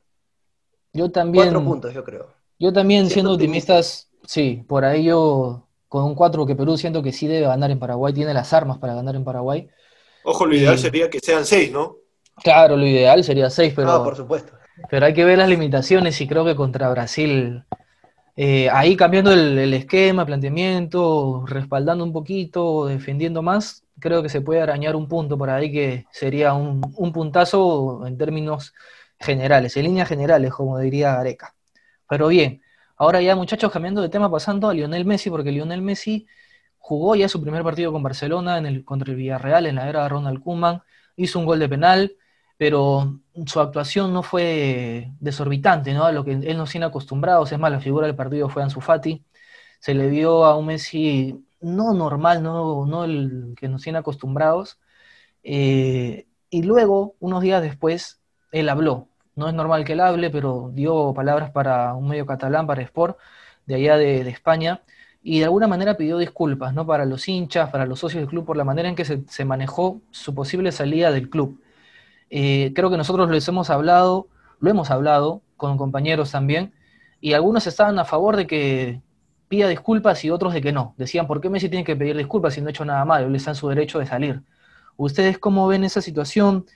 Yo 0.93 1.11
también, 1.11 1.47
Cuatro 1.47 1.65
puntos, 1.65 1.95
yo 1.95 2.05
creo. 2.05 2.29
yo 2.61 2.73
también 2.73 3.07
Siendo 3.07 3.15
siendo 3.15 3.33
optimista. 3.35 3.75
optimistas, 3.75 4.11
sí, 4.25 4.65
por 4.69 4.85
ahí 4.85 5.05
yo 5.05 5.68
con 5.89 6.05
un 6.05 6.15
4 6.15 6.47
que 6.47 6.57
Perú 6.57 6.77
siento 6.77 7.03
que 7.03 7.13
sí 7.13 7.27
debe 7.27 7.47
ganar 7.47 7.71
en 7.71 7.79
Paraguay, 7.79 8.13
tiene 8.15 8.35
las 8.35 8.53
armas 8.53 8.79
para 8.79 8.95
ganar 8.95 9.17
en 9.17 9.25
Paraguay. 9.25 9.69
Ojo, 10.23 10.47
lo 10.47 10.55
ideal 10.55 10.79
sería 10.79 11.11
que 11.11 11.19
sean 11.21 11.45
seis, 11.45 11.73
¿no? 11.73 11.97
Claro, 12.43 12.77
lo 12.77 12.87
ideal 12.87 13.25
sería 13.25 13.51
6, 13.51 13.73
pero, 13.75 13.91
Ah, 13.91 14.05
por 14.05 14.17
supuesto. 14.17 14.53
pero 14.91 15.07
hay 15.07 15.15
que 15.15 15.25
ver 15.25 15.39
las 15.39 15.49
limitaciones 15.49 16.21
y 16.21 16.29
creo 16.29 16.45
que 16.45 16.55
contra 16.55 16.89
Brasil, 16.91 17.65
eh, 18.37 18.71
ahí 18.71 18.97
cambiando 18.97 19.33
el, 19.33 19.59
el 19.59 19.75
esquema, 19.75 20.27
planteamiento, 20.27 21.45
respaldando 21.47 22.05
un 22.05 22.13
poquito, 22.13 22.87
defendiendo 22.87 23.43
más, 23.43 23.85
creo 24.01 24.23
que 24.23 24.29
se 24.31 24.41
puede 24.43 24.63
arañar 24.63 24.97
un 24.97 25.09
punto 25.09 25.39
por 25.39 25.51
ahí 25.51 25.73
que 25.73 26.07
sería 26.13 26.55
un, 26.55 26.83
un 26.97 27.13
puntazo 27.13 28.07
en 28.07 28.19
términos 28.19 28.75
generales, 29.21 29.77
en 29.77 29.85
líneas 29.85 30.09
generales, 30.09 30.53
como 30.53 30.79
diría 30.79 31.15
Gareca. 31.17 31.55
Pero 32.09 32.29
bien, 32.29 32.63
ahora 32.99 33.23
ya 33.23 33.37
muchachos, 33.37 33.73
cambiando 33.73 34.03
de 34.03 34.09
tema, 34.09 34.31
pasando 34.31 34.69
a 34.69 34.75
Lionel 34.75 35.05
Messi, 35.05 35.31
porque 35.31 35.53
Lionel 35.53 35.83
Messi 35.83 36.27
jugó 36.79 37.17
ya 37.17 37.29
su 37.29 37.41
primer 37.43 37.63
partido 37.63 37.93
con 37.93 38.03
Barcelona 38.03 38.59
en 38.59 38.67
el, 38.67 38.85
contra 38.85 39.11
el 39.11 39.17
Villarreal 39.17 39.67
en 39.67 39.77
la 39.77 39.89
era 39.89 40.03
de 40.05 40.09
Ronald 40.09 40.43
Koeman, 40.43 40.83
hizo 41.17 41.39
un 41.39 41.47
gol 41.47 41.59
de 41.59 41.69
penal, 41.69 42.17
pero 42.57 43.21
su 43.47 43.61
actuación 43.61 44.13
no 44.13 44.23
fue 44.23 45.13
desorbitante, 45.21 45.93
¿no? 45.95 46.05
A 46.05 46.13
lo 46.13 46.25
que 46.25 46.33
él 46.33 46.57
nos 46.57 46.71
tiene 46.71 46.87
acostumbrados, 46.87 47.53
es 47.53 47.59
más, 47.59 47.71
la 47.71 47.81
figura 47.81 48.07
del 48.07 48.17
partido 48.17 48.49
fue 48.49 48.63
Ansu 48.63 48.81
Fati, 48.81 49.25
se 49.81 49.95
le 49.95 50.09
vio 50.09 50.45
a 50.45 50.57
un 50.57 50.67
Messi 50.67 51.45
no 51.61 51.93
normal, 51.95 52.43
no, 52.43 52.87
no 52.87 53.05
el 53.05 53.55
que 53.59 53.69
nos 53.69 53.83
tiene 53.83 53.99
acostumbrados, 53.99 54.79
eh, 55.43 56.27
y 56.51 56.63
luego, 56.63 57.17
unos 57.21 57.43
días 57.43 57.63
después, 57.63 58.21
él 58.53 58.69
habló. 58.69 59.09
No 59.39 59.49
es 59.49 59.55
normal 59.55 59.85
que 59.85 59.93
él 59.93 60.01
hable, 60.01 60.31
pero 60.31 60.71
dio 60.75 61.15
palabras 61.15 61.51
para 61.53 61.95
un 61.95 62.09
medio 62.09 62.27
catalán, 62.27 62.67
para 62.67 62.83
Sport, 62.83 63.19
de 63.67 63.77
allá 63.77 63.97
de, 63.97 64.29
España, 64.29 64.83
y 65.23 65.39
de 65.39 65.45
alguna 65.45 65.69
manera 65.69 65.97
pidió 65.97 66.19
disculpas, 66.19 66.75
¿no? 66.75 66.87
Para 66.87 67.05
los 67.05 67.29
hinchas, 67.29 67.71
para 67.71 67.87
los 67.87 68.01
socios 68.01 68.23
del 68.23 68.29
club, 68.29 68.45
por 68.45 68.57
la 68.57 68.65
manera 68.65 68.89
en 68.89 68.97
que 68.97 69.05
se, 69.05 69.23
se 69.29 69.45
manejó 69.45 70.03
su 70.11 70.35
posible 70.35 70.73
salida 70.73 71.13
del 71.13 71.31
club. 71.31 71.61
Eh, 72.31 72.73
creo 72.75 72.91
que 72.91 72.97
nosotros 72.97 73.31
les 73.31 73.47
hemos 73.49 73.71
hablado, 73.71 74.29
lo 74.61 74.71
hemos 74.71 74.91
hablado 74.91 75.43
con 75.57 75.79
compañeros 75.79 76.33
también, 76.33 76.73
y 77.21 77.35
algunos 77.35 77.67
estaban 77.69 77.99
a 78.01 78.05
favor 78.05 78.37
de 78.37 78.47
que 78.49 79.03
pida 79.49 79.69
disculpas 79.69 80.25
y 80.25 80.31
otros 80.31 80.53
de 80.53 80.61
que 80.63 80.73
no. 80.73 80.95
Decían, 80.99 81.29
¿por 81.29 81.41
qué 81.41 81.49
Messi 81.49 81.69
tiene 81.69 81.85
que 81.85 81.97
pedir 81.97 82.17
disculpas 82.17 82.55
si 82.55 82.61
no 82.61 82.69
ha 82.69 82.71
hecho 82.71 82.85
nada 82.85 83.05
malo? 83.05 83.29
Él 83.29 83.37
está 83.37 83.53
en 83.53 83.57
su 83.57 83.69
derecho 83.69 84.01
de 84.01 84.07
salir. 84.07 84.43
¿Ustedes 84.97 85.39
cómo 85.39 85.69
ven 85.69 85.85
esa 85.85 86.01
situación? 86.03 86.67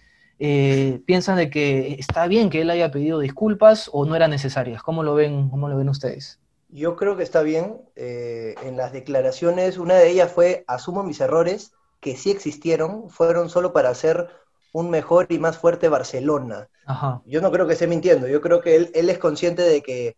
Eh, 0.45 1.01
¿Piensan 1.07 1.37
de 1.37 1.51
que 1.51 1.95
está 2.01 2.27
bien 2.27 2.51
que 2.51 2.63
él 2.63 2.71
haya 2.71 2.91
pedido 2.91 3.21
disculpas 3.21 3.89
o 3.93 4.05
no 4.05 4.17
eran 4.17 4.33
necesarias? 4.33 4.83
¿Cómo 4.83 5.05
lo 5.05 5.15
ven, 5.15 5.49
cómo 5.51 5.69
lo 5.69 5.77
ven 5.77 5.89
ustedes? 5.89 6.41
Yo 6.69 6.97
creo 6.97 7.17
que 7.17 7.23
está 7.23 7.43
bien. 7.43 7.81
eh, 7.95 8.57
en 8.65 8.77
las 8.77 8.93
declaraciones, 8.93 9.79
una 9.79 9.95
de 9.95 10.11
ellas 10.11 10.33
fue, 10.33 10.65
asumo 10.67 11.05
mis 11.05 11.21
errores, 11.21 11.73
que 12.01 12.17
sí 12.17 12.33
existieron, 12.33 13.09
fueron 13.09 13.51
solo 13.51 13.73
para 13.73 13.91
hacer 13.91 14.31
un 14.73 14.91
mejor 14.91 15.27
y 15.29 15.39
más 15.39 15.59
fuerte 15.59 15.89
Barcelona. 15.89 16.69
Ajá, 16.87 17.23
Yo 17.25 17.41
no 17.41 17.53
creo 17.53 17.69
que 17.69 17.75
esté 17.75 17.87
mintiendo, 17.87 18.27
yo 18.27 18.41
creo 18.41 18.61
que 18.61 18.75
él, 18.75 18.91
él 18.95 19.11
es 19.11 19.19
consciente 19.19 19.63
de 19.63 19.81
que, 19.81 20.17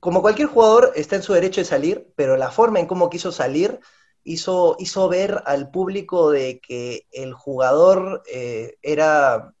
como 0.00 0.20
cualquier 0.20 0.48
jugador, 0.48 0.92
está 0.94 1.16
en 1.16 1.22
su 1.22 1.32
derecho 1.32 1.62
de 1.62 1.64
salir, 1.64 2.12
pero 2.16 2.36
la 2.36 2.50
forma 2.50 2.80
en 2.80 2.86
cómo 2.86 3.08
quiso 3.08 3.32
salir 3.32 3.80
hizo, 4.24 4.76
hizo 4.78 5.08
ver 5.08 5.42
al 5.46 5.70
público 5.70 6.30
de 6.30 6.60
que 6.60 7.06
el 7.12 7.32
jugador 7.34 8.22
eh, 8.32 8.76
era, 8.82 9.54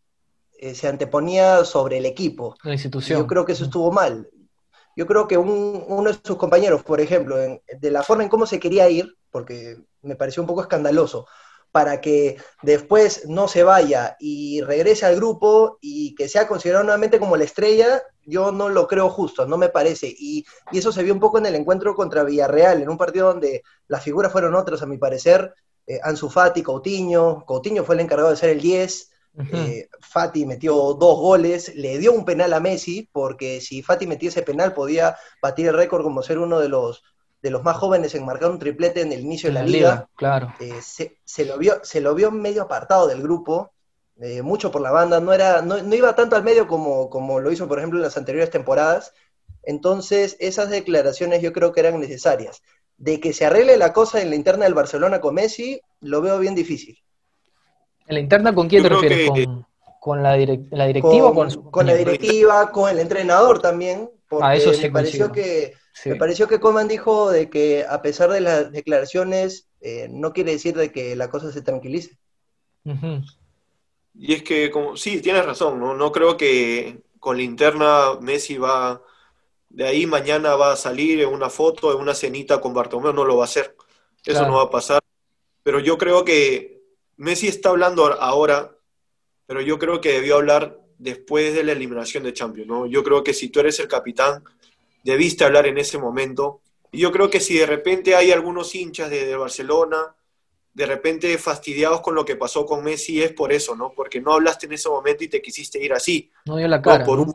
eh, 0.58 0.74
se 0.74 0.88
anteponía 0.88 1.64
sobre 1.64 1.98
el 1.98 2.06
equipo. 2.06 2.56
la 2.64 2.70
Y 2.70 2.74
institución. 2.74 3.20
yo 3.20 3.26
creo 3.26 3.44
que 3.44 3.52
eso 3.52 3.64
estuvo 3.64 3.90
mal. 3.92 4.28
Yo 4.96 5.06
creo 5.06 5.26
que 5.26 5.38
un- 5.38 5.84
uno 5.88 6.10
de 6.12 6.18
sus 6.22 6.36
compañeros, 6.36 6.82
por 6.82 7.00
ejemplo, 7.00 7.40
en- 7.42 7.62
de 7.80 7.90
la 7.90 8.02
forma 8.02 8.22
en 8.24 8.28
cómo 8.28 8.46
se 8.46 8.60
quería 8.60 8.88
ir, 8.90 9.16
porque 9.30 9.78
me 10.02 10.16
pareció 10.16 10.42
un 10.42 10.46
poco 10.48 10.62
escandaloso, 10.62 11.26
para 11.72 12.00
que 12.00 12.36
después 12.62 13.26
no 13.28 13.48
se 13.48 13.64
vaya 13.64 14.16
y 14.20 14.60
regrese 14.60 15.06
al 15.06 15.16
grupo 15.16 15.78
y 15.80 16.14
que 16.14 16.28
sea 16.28 16.46
considerado 16.46 16.84
nuevamente 16.84 17.18
como 17.18 17.36
la 17.36 17.44
estrella, 17.44 18.02
yo 18.24 18.52
no 18.52 18.68
lo 18.68 18.86
creo 18.86 19.08
justo, 19.08 19.46
no 19.46 19.56
me 19.56 19.70
parece. 19.70 20.06
Y, 20.16 20.44
y 20.70 20.78
eso 20.78 20.92
se 20.92 21.02
vio 21.02 21.14
un 21.14 21.20
poco 21.20 21.38
en 21.38 21.46
el 21.46 21.54
encuentro 21.54 21.94
contra 21.94 22.24
Villarreal, 22.24 22.82
en 22.82 22.88
un 22.90 22.98
partido 22.98 23.28
donde 23.28 23.62
las 23.88 24.02
figuras 24.04 24.30
fueron 24.30 24.54
otras, 24.54 24.82
a 24.82 24.86
mi 24.86 24.98
parecer. 24.98 25.54
Eh, 25.86 25.98
Ansu 26.02 26.28
Fati, 26.28 26.62
Coutinho, 26.62 27.44
Coutinho 27.46 27.84
fue 27.84 27.94
el 27.96 28.02
encargado 28.02 28.30
de 28.30 28.36
ser 28.36 28.50
el 28.50 28.60
10, 28.60 29.10
Ujú. 29.34 29.56
eh, 29.56 29.88
Fati 30.00 30.44
metió 30.44 30.74
dos 30.74 31.18
goles, 31.18 31.74
le 31.74 31.98
dio 31.98 32.12
un 32.12 32.24
penal 32.24 32.52
a 32.52 32.60
Messi, 32.60 33.08
porque 33.12 33.60
si 33.62 33.82
Fati 33.82 34.06
metía 34.06 34.28
ese 34.28 34.42
penal 34.42 34.74
podía 34.74 35.16
batir 35.40 35.68
el 35.68 35.74
récord 35.74 36.02
como 36.02 36.22
ser 36.22 36.38
uno 36.38 36.60
de 36.60 36.68
los, 36.68 37.02
de 37.42 37.50
los 37.50 37.62
más 37.64 37.76
jóvenes 37.76 38.14
en 38.14 38.24
marcar 38.24 38.50
un 38.50 38.58
triplete 38.58 39.00
en 39.02 39.12
el 39.12 39.20
inicio 39.20 39.48
de 39.50 39.54
la, 39.54 39.62
liga. 39.64 40.08
claro. 40.16 40.54
Eh, 40.60 40.80
se, 40.80 41.18
se 41.24 41.44
lo 41.44 41.58
vio, 41.58 41.80
se 41.82 42.00
lo 42.00 42.14
vio 42.14 42.30
medio 42.30 42.62
apartado 42.62 43.08
del 43.08 43.20
grupo, 43.20 43.72
eh, 44.20 44.42
mucho 44.42 44.70
por 44.70 44.80
la 44.80 44.92
banda, 44.92 45.20
no, 45.20 45.32
era, 45.32 45.60
no, 45.62 45.82
no 45.82 45.94
iba 45.94 46.14
tanto 46.14 46.36
al 46.36 46.44
medio 46.44 46.68
como, 46.68 47.10
como 47.10 47.40
lo 47.40 47.50
hizo, 47.50 47.66
por 47.66 47.78
ejemplo, 47.78 47.98
en 47.98 48.04
las 48.04 48.16
anteriores 48.16 48.50
temporadas. 48.50 49.12
Entonces, 49.64 50.36
esas 50.38 50.70
declaraciones 50.70 51.42
yo 51.42 51.52
creo 51.52 51.72
que 51.72 51.80
eran 51.80 51.98
necesarias. 52.00 52.62
De 52.96 53.18
que 53.18 53.32
se 53.32 53.44
arregle 53.44 53.76
la 53.76 53.92
cosa 53.92 54.20
en 54.20 54.30
la 54.30 54.36
interna 54.36 54.64
del 54.64 54.74
Barcelona 54.74 55.20
con 55.20 55.34
Messi, 55.34 55.80
lo 56.00 56.20
veo 56.20 56.38
bien 56.38 56.54
difícil. 56.54 56.96
¿En 58.06 58.14
la 58.14 58.20
interna 58.20 58.54
con 58.54 58.68
quién 58.68 58.82
Yo 58.82 58.88
te 58.88 58.94
refieres? 58.94 59.18
que- 59.32 59.44
¿Con, 59.44 59.66
con 60.00 60.22
la, 60.22 60.36
direc- 60.36 60.68
la 60.70 60.86
directiva 60.86 61.26
o 61.28 61.34
con, 61.34 61.34
con 61.34 61.50
sus 61.50 61.70
con 61.70 61.86
la 61.86 61.94
directiva, 61.94 62.70
con 62.70 62.90
el 62.90 62.98
entrenador 62.98 63.60
también, 63.60 64.10
porque 64.28 64.46
Ah, 64.46 64.56
eso 64.56 64.72
sí 64.74 64.82
me 64.82 64.90
pareció 64.90 65.30
que 65.30 65.74
Sí. 65.92 66.08
me 66.10 66.16
pareció 66.16 66.48
que 66.48 66.58
Coman 66.60 66.88
dijo 66.88 67.30
de 67.30 67.50
que 67.50 67.84
a 67.88 68.00
pesar 68.02 68.30
de 68.30 68.40
las 68.40 68.72
declaraciones 68.72 69.68
eh, 69.80 70.08
no 70.10 70.32
quiere 70.32 70.52
decir 70.52 70.74
de 70.74 70.90
que 70.90 71.14
la 71.16 71.28
cosa 71.30 71.52
se 71.52 71.62
tranquilice. 71.62 72.18
Y 74.14 74.34
es 74.34 74.42
que, 74.42 74.70
como, 74.70 74.96
sí, 74.96 75.20
tienes 75.20 75.44
razón, 75.44 75.78
¿no? 75.80 75.94
No 75.94 76.12
creo 76.12 76.36
que 76.36 77.00
con 77.18 77.36
la 77.36 77.42
interna 77.42 78.18
Messi 78.20 78.58
va, 78.58 79.02
de 79.68 79.86
ahí 79.86 80.06
mañana 80.06 80.54
va 80.54 80.72
a 80.72 80.76
salir 80.76 81.20
en 81.20 81.28
una 81.28 81.48
foto, 81.48 81.92
en 81.92 82.00
una 82.00 82.14
cenita 82.14 82.60
con 82.60 82.74
Bartomeu, 82.74 83.12
no 83.12 83.24
lo 83.24 83.36
va 83.36 83.44
a 83.44 83.46
hacer. 83.46 83.76
Eso 84.24 84.38
Claro. 84.38 84.48
no 84.48 84.56
va 84.58 84.64
a 84.64 84.70
pasar. 84.70 85.00
Pero 85.62 85.78
yo 85.80 85.96
creo 85.98 86.24
que 86.24 86.82
Messi 87.16 87.48
está 87.48 87.70
hablando 87.70 88.04
ahora, 88.20 88.76
pero 89.46 89.60
yo 89.60 89.78
creo 89.78 90.00
que 90.00 90.12
debió 90.12 90.36
hablar 90.36 90.78
después 90.98 91.54
de 91.54 91.64
la 91.64 91.72
eliminación 91.72 92.22
de 92.24 92.32
Champions, 92.32 92.68
¿no? 92.68 92.86
Yo 92.86 93.02
creo 93.02 93.22
que 93.24 93.34
si 93.34 93.48
tú 93.48 93.60
eres 93.60 93.78
el 93.80 93.88
capitán, 93.88 94.44
debiste 95.02 95.44
hablar 95.44 95.66
en 95.66 95.78
ese 95.78 95.98
momento. 95.98 96.60
Y 96.90 96.98
yo 97.00 97.12
creo 97.12 97.30
que 97.30 97.40
si 97.40 97.56
de 97.58 97.66
repente 97.66 98.14
hay 98.14 98.32
algunos 98.32 98.74
hinchas 98.74 99.10
de, 99.10 99.26
de 99.26 99.36
Barcelona, 99.36 100.14
de 100.74 100.86
repente 100.86 101.36
fastidiados 101.38 102.00
con 102.00 102.14
lo 102.14 102.24
que 102.24 102.36
pasó 102.36 102.64
con 102.64 102.82
Messi, 102.84 103.22
es 103.22 103.32
por 103.32 103.52
eso, 103.52 103.76
¿no? 103.76 103.92
Porque 103.94 104.20
no 104.20 104.32
hablaste 104.34 104.66
en 104.66 104.72
ese 104.72 104.88
momento 104.88 105.24
y 105.24 105.28
te 105.28 105.42
quisiste 105.42 105.82
ir 105.82 105.92
así, 105.92 106.30
No 106.46 106.56
dio 106.56 106.68
la 106.68 106.78
¿no? 106.78 106.82
cara. 106.82 107.04
Por 107.04 107.20
un, 107.20 107.32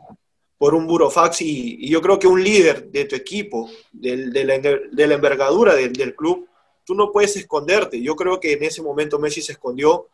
por 0.58 0.74
un 0.74 0.86
burofax. 0.86 1.42
Y, 1.42 1.76
y 1.86 1.88
yo 1.88 2.00
creo 2.02 2.18
que 2.18 2.26
un 2.26 2.42
líder 2.42 2.90
de 2.90 3.04
tu 3.04 3.14
equipo, 3.16 3.70
del- 3.92 4.32
de, 4.32 4.44
la, 4.44 4.58
de 4.58 5.06
la 5.06 5.14
envergadura 5.14 5.74
del, 5.74 5.92
del 5.92 6.14
club, 6.16 6.48
tú 6.84 6.94
no 6.94 7.12
puedes 7.12 7.36
esconderte. 7.36 8.00
Yo 8.02 8.16
creo 8.16 8.40
que 8.40 8.52
en 8.54 8.62
ese 8.64 8.82
momento 8.82 9.18
Messi 9.18 9.42
se 9.42 9.52
escondió 9.52 10.08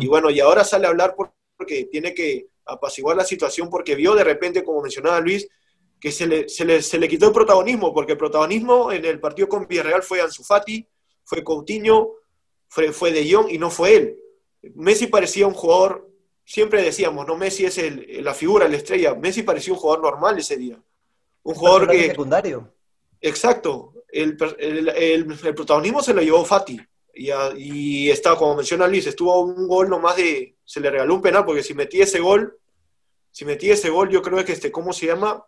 y 0.00 0.06
bueno, 0.06 0.30
y 0.30 0.40
ahora 0.40 0.64
sale 0.64 0.86
a 0.86 0.90
hablar 0.90 1.14
por- 1.14 1.32
porque 1.56 1.84
tiene 1.84 2.14
que 2.14 2.46
apaciguar 2.66 3.16
la 3.16 3.24
situación 3.24 3.68
porque 3.70 3.94
vio 3.94 4.14
de 4.14 4.24
repente, 4.24 4.64
como 4.64 4.82
mencionaba 4.82 5.20
Luis, 5.20 5.48
que 6.00 6.12
se 6.12 6.26
le, 6.26 6.48
se 6.48 6.64
le, 6.64 6.82
se 6.82 6.98
le 6.98 7.08
quitó 7.08 7.26
el 7.26 7.32
protagonismo, 7.32 7.92
porque 7.92 8.12
el 8.12 8.18
protagonismo 8.18 8.92
en 8.92 9.04
el 9.04 9.18
partido 9.20 9.48
con 9.48 9.66
Villarreal 9.66 10.02
fue 10.02 10.20
Ansu 10.20 10.44
Fati, 10.44 10.86
fue 11.24 11.42
Coutinho, 11.42 12.10
fue, 12.68 12.92
fue 12.92 13.12
De 13.12 13.30
Jong 13.32 13.50
y 13.50 13.58
no 13.58 13.70
fue 13.70 13.96
él. 13.96 14.18
Messi 14.74 15.06
parecía 15.06 15.46
un 15.46 15.54
jugador, 15.54 16.08
siempre 16.44 16.82
decíamos, 16.82 17.26
no, 17.26 17.36
Messi 17.36 17.64
es 17.64 17.78
el, 17.78 18.22
la 18.22 18.34
figura, 18.34 18.68
la 18.68 18.76
estrella. 18.76 19.14
Messi 19.14 19.42
parecía 19.42 19.72
un 19.72 19.78
jugador 19.78 20.02
normal 20.04 20.38
ese 20.38 20.56
día. 20.56 20.80
Un 21.42 21.54
jugador 21.54 21.88
que, 21.90 22.08
secundario. 22.08 22.72
Exacto. 23.20 23.94
El, 24.10 24.36
el- 24.58 25.54
protagonismo 25.54 26.02
se 26.02 26.14
lo 26.14 26.22
llevó 26.22 26.44
Fati. 26.44 26.80
Y, 27.14 27.30
a- 27.30 27.52
y 27.56 28.10
está, 28.10 28.36
como 28.36 28.56
menciona 28.56 28.86
Luis, 28.86 29.06
estuvo 29.06 29.40
un 29.40 29.66
gol 29.66 29.88
nomás 29.88 30.16
de. 30.16 30.56
Se 30.64 30.80
le 30.80 30.90
regaló 30.90 31.14
un 31.14 31.22
penal, 31.22 31.44
porque 31.44 31.62
si 31.62 31.74
metía 31.74 32.04
ese 32.04 32.20
gol, 32.20 32.56
si 33.30 33.44
metía 33.44 33.74
ese 33.74 33.90
gol, 33.90 34.08
yo 34.10 34.22
creo 34.22 34.44
que 34.44 34.52
este, 34.52 34.70
¿cómo 34.70 34.92
se 34.92 35.06
llama? 35.06 35.44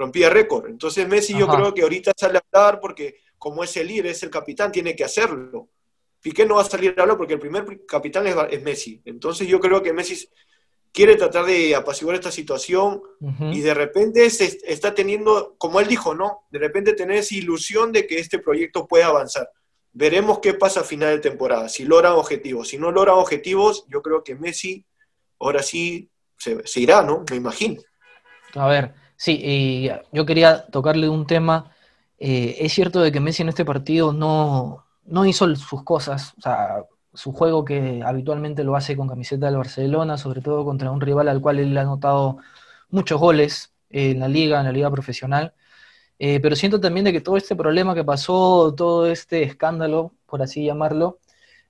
Rompía 0.00 0.30
récord. 0.30 0.68
Entonces 0.68 1.06
Messi 1.06 1.38
yo 1.38 1.46
creo 1.46 1.74
que 1.74 1.82
ahorita 1.82 2.12
sale 2.16 2.38
a 2.38 2.42
hablar 2.58 2.80
porque 2.80 3.20
como 3.38 3.62
es 3.62 3.76
el 3.76 3.86
líder, 3.86 4.06
es 4.06 4.22
el 4.22 4.30
capitán, 4.30 4.72
tiene 4.72 4.96
que 4.96 5.04
hacerlo. 5.04 5.68
Piqué 6.20 6.44
no 6.44 6.56
va 6.56 6.62
a 6.62 6.64
salir 6.64 6.94
a 6.96 7.02
hablar 7.02 7.16
porque 7.16 7.34
el 7.34 7.40
primer 7.40 7.84
capitán 7.86 8.26
es, 8.26 8.62
Messi. 8.62 9.00
Entonces 9.04 9.46
yo 9.46 9.60
creo 9.60 9.82
que 9.82 9.92
Messi 9.92 10.28
quiere 10.92 11.16
tratar 11.16 11.44
de 11.44 11.74
apaciguar 11.74 12.16
esta 12.16 12.32
situación 12.32 13.02
y 13.52 13.60
de 13.60 13.74
repente 13.74 14.28
se 14.30 14.58
está 14.64 14.94
teniendo, 14.94 15.54
como 15.56 15.80
él 15.80 15.86
dijo, 15.86 16.14
¿no? 16.14 16.46
De 16.50 16.58
repente 16.58 16.94
tener 16.94 17.18
esa 17.18 17.34
ilusión 17.34 17.92
de 17.92 18.06
que 18.06 18.18
este 18.18 18.38
proyecto 18.38 18.86
puede 18.86 19.04
avanzar. 19.04 19.48
Veremos 19.92 20.38
qué 20.40 20.54
pasa 20.54 20.80
a 20.80 20.84
final 20.84 21.16
de 21.16 21.30
temporada, 21.30 21.68
si 21.68 21.84
logran 21.84 22.12
objetivos. 22.12 22.68
Si 22.68 22.78
no 22.78 22.90
logran 22.90 23.16
objetivos, 23.16 23.84
yo 23.88 24.02
creo 24.02 24.22
que 24.22 24.34
Messi 24.34 24.84
ahora 25.38 25.62
sí 25.62 26.10
se, 26.36 26.80
irá, 26.80 27.02
¿no? 27.02 27.24
Me 27.30 27.36
imagino. 27.36 27.82
A 28.54 28.66
ver, 28.66 28.94
sí, 29.20 29.90
yo 30.12 30.24
quería 30.24 30.66
tocarle 30.66 31.08
un 31.08 31.26
tema. 31.26 31.70
Eh, 32.18 32.56
es 32.60 32.72
cierto 32.72 33.00
de 33.02 33.12
que 33.12 33.20
Messi 33.20 33.42
en 33.42 33.50
este 33.50 33.66
partido 33.66 34.12
no, 34.14 34.86
no 35.04 35.26
hizo 35.26 35.54
sus 35.56 35.84
cosas, 35.84 36.34
o 36.38 36.40
sea, 36.40 36.84
su 37.12 37.32
juego 37.32 37.64
que 37.64 38.02
habitualmente 38.04 38.64
lo 38.64 38.76
hace 38.76 38.96
con 38.96 39.08
camiseta 39.08 39.46
del 39.46 39.56
Barcelona, 39.58 40.16
sobre 40.18 40.40
todo 40.40 40.64
contra 40.64 40.90
un 40.90 41.00
rival 41.02 41.28
al 41.28 41.40
cual 41.42 41.58
él 41.58 41.76
ha 41.76 41.82
anotado 41.82 42.38
muchos 42.90 43.20
goles 43.20 43.72
en 43.90 44.20
la 44.20 44.28
liga, 44.28 44.60
en 44.60 44.66
la 44.66 44.72
liga 44.72 44.90
profesional. 44.90 45.54
Eh, 46.18 46.40
pero 46.40 46.56
siento 46.56 46.80
también 46.80 47.04
de 47.04 47.12
que 47.12 47.20
todo 47.22 47.36
este 47.36 47.56
problema 47.56 47.94
que 47.94 48.04
pasó, 48.04 48.74
todo 48.74 49.06
este 49.06 49.42
escándalo, 49.42 50.14
por 50.26 50.42
así 50.42 50.64
llamarlo, 50.64 51.18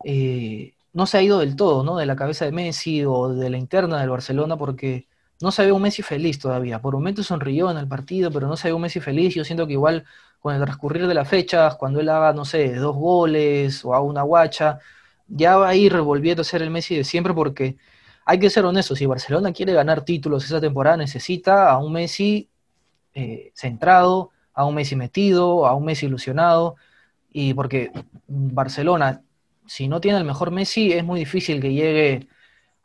eh, 0.05 0.75
no 0.93 1.07
se 1.07 1.19
ha 1.19 1.23
ido 1.23 1.41
del 1.41 1.57
todo, 1.57 1.85
¿no? 1.85 1.97
De 1.97 2.07
la 2.07 2.17
cabeza 2.17 2.45
de 2.45 2.53
Messi 2.53 3.05
o 3.05 3.31
de 3.31 3.51
la 3.51 3.59
interna 3.59 4.01
del 4.01 4.11
Barcelona, 4.11 4.57
porque 4.57 5.09
no 5.41 5.51
se 5.51 5.65
ve 5.65 5.73
un 5.73 5.83
Messi 5.83 6.03
feliz 6.03 6.39
todavía. 6.39 6.81
Por 6.81 6.95
momentos 6.95 7.27
sonrió 7.27 7.71
en 7.71 7.79
el 7.79 7.89
partido, 7.89 8.31
pero 8.31 8.47
no 8.49 8.57
se 8.57 8.69
ve 8.69 8.75
un 8.75 8.83
Messi 8.83 9.01
feliz. 9.01 9.35
Yo 9.35 9.45
siento 9.45 9.67
que 9.67 9.73
igual 9.75 10.05
con 10.41 10.55
el 10.55 10.61
transcurrir 10.63 11.07
de 11.07 11.15
las 11.15 11.29
fechas, 11.29 11.77
cuando 11.77 12.01
él 12.01 12.09
haga, 12.09 12.33
no 12.33 12.45
sé, 12.45 12.75
dos 12.75 12.97
goles 12.97 13.85
o 13.85 13.95
haga 13.95 14.03
una 14.05 14.23
guacha, 14.23 14.79
ya 15.29 15.57
va 15.57 15.69
a 15.71 15.75
ir 15.75 15.97
volviendo 16.01 16.43
a 16.43 16.45
ser 16.45 16.63
el 16.63 16.71
Messi 16.71 16.97
de 16.97 17.05
siempre 17.05 17.35
porque 17.35 17.77
hay 18.25 18.39
que 18.39 18.51
ser 18.51 18.65
honestos, 18.65 18.99
si 18.99 19.07
Barcelona 19.07 19.53
quiere 19.53 19.73
ganar 19.73 20.05
títulos 20.05 20.45
esa 20.45 20.61
temporada 20.61 20.97
necesita 20.97 21.71
a 21.71 21.79
un 21.79 21.93
Messi 21.93 22.49
eh, 23.15 23.51
centrado, 23.55 24.31
a 24.55 24.65
un 24.67 24.75
Messi 24.75 24.97
metido, 24.97 25.67
a 25.67 25.75
un 25.75 25.85
Messi 25.85 26.07
ilusionado, 26.07 26.77
y 27.33 27.55
porque 27.55 27.91
Barcelona, 28.29 29.23
si 29.67 29.89
no 29.89 30.01
tiene 30.01 30.19
el 30.19 30.25
mejor 30.25 30.51
Messi, 30.51 30.93
es 30.93 31.05
muy 31.05 31.21
difícil 31.21 31.61
que 31.61 31.73
llegue 31.73 32.29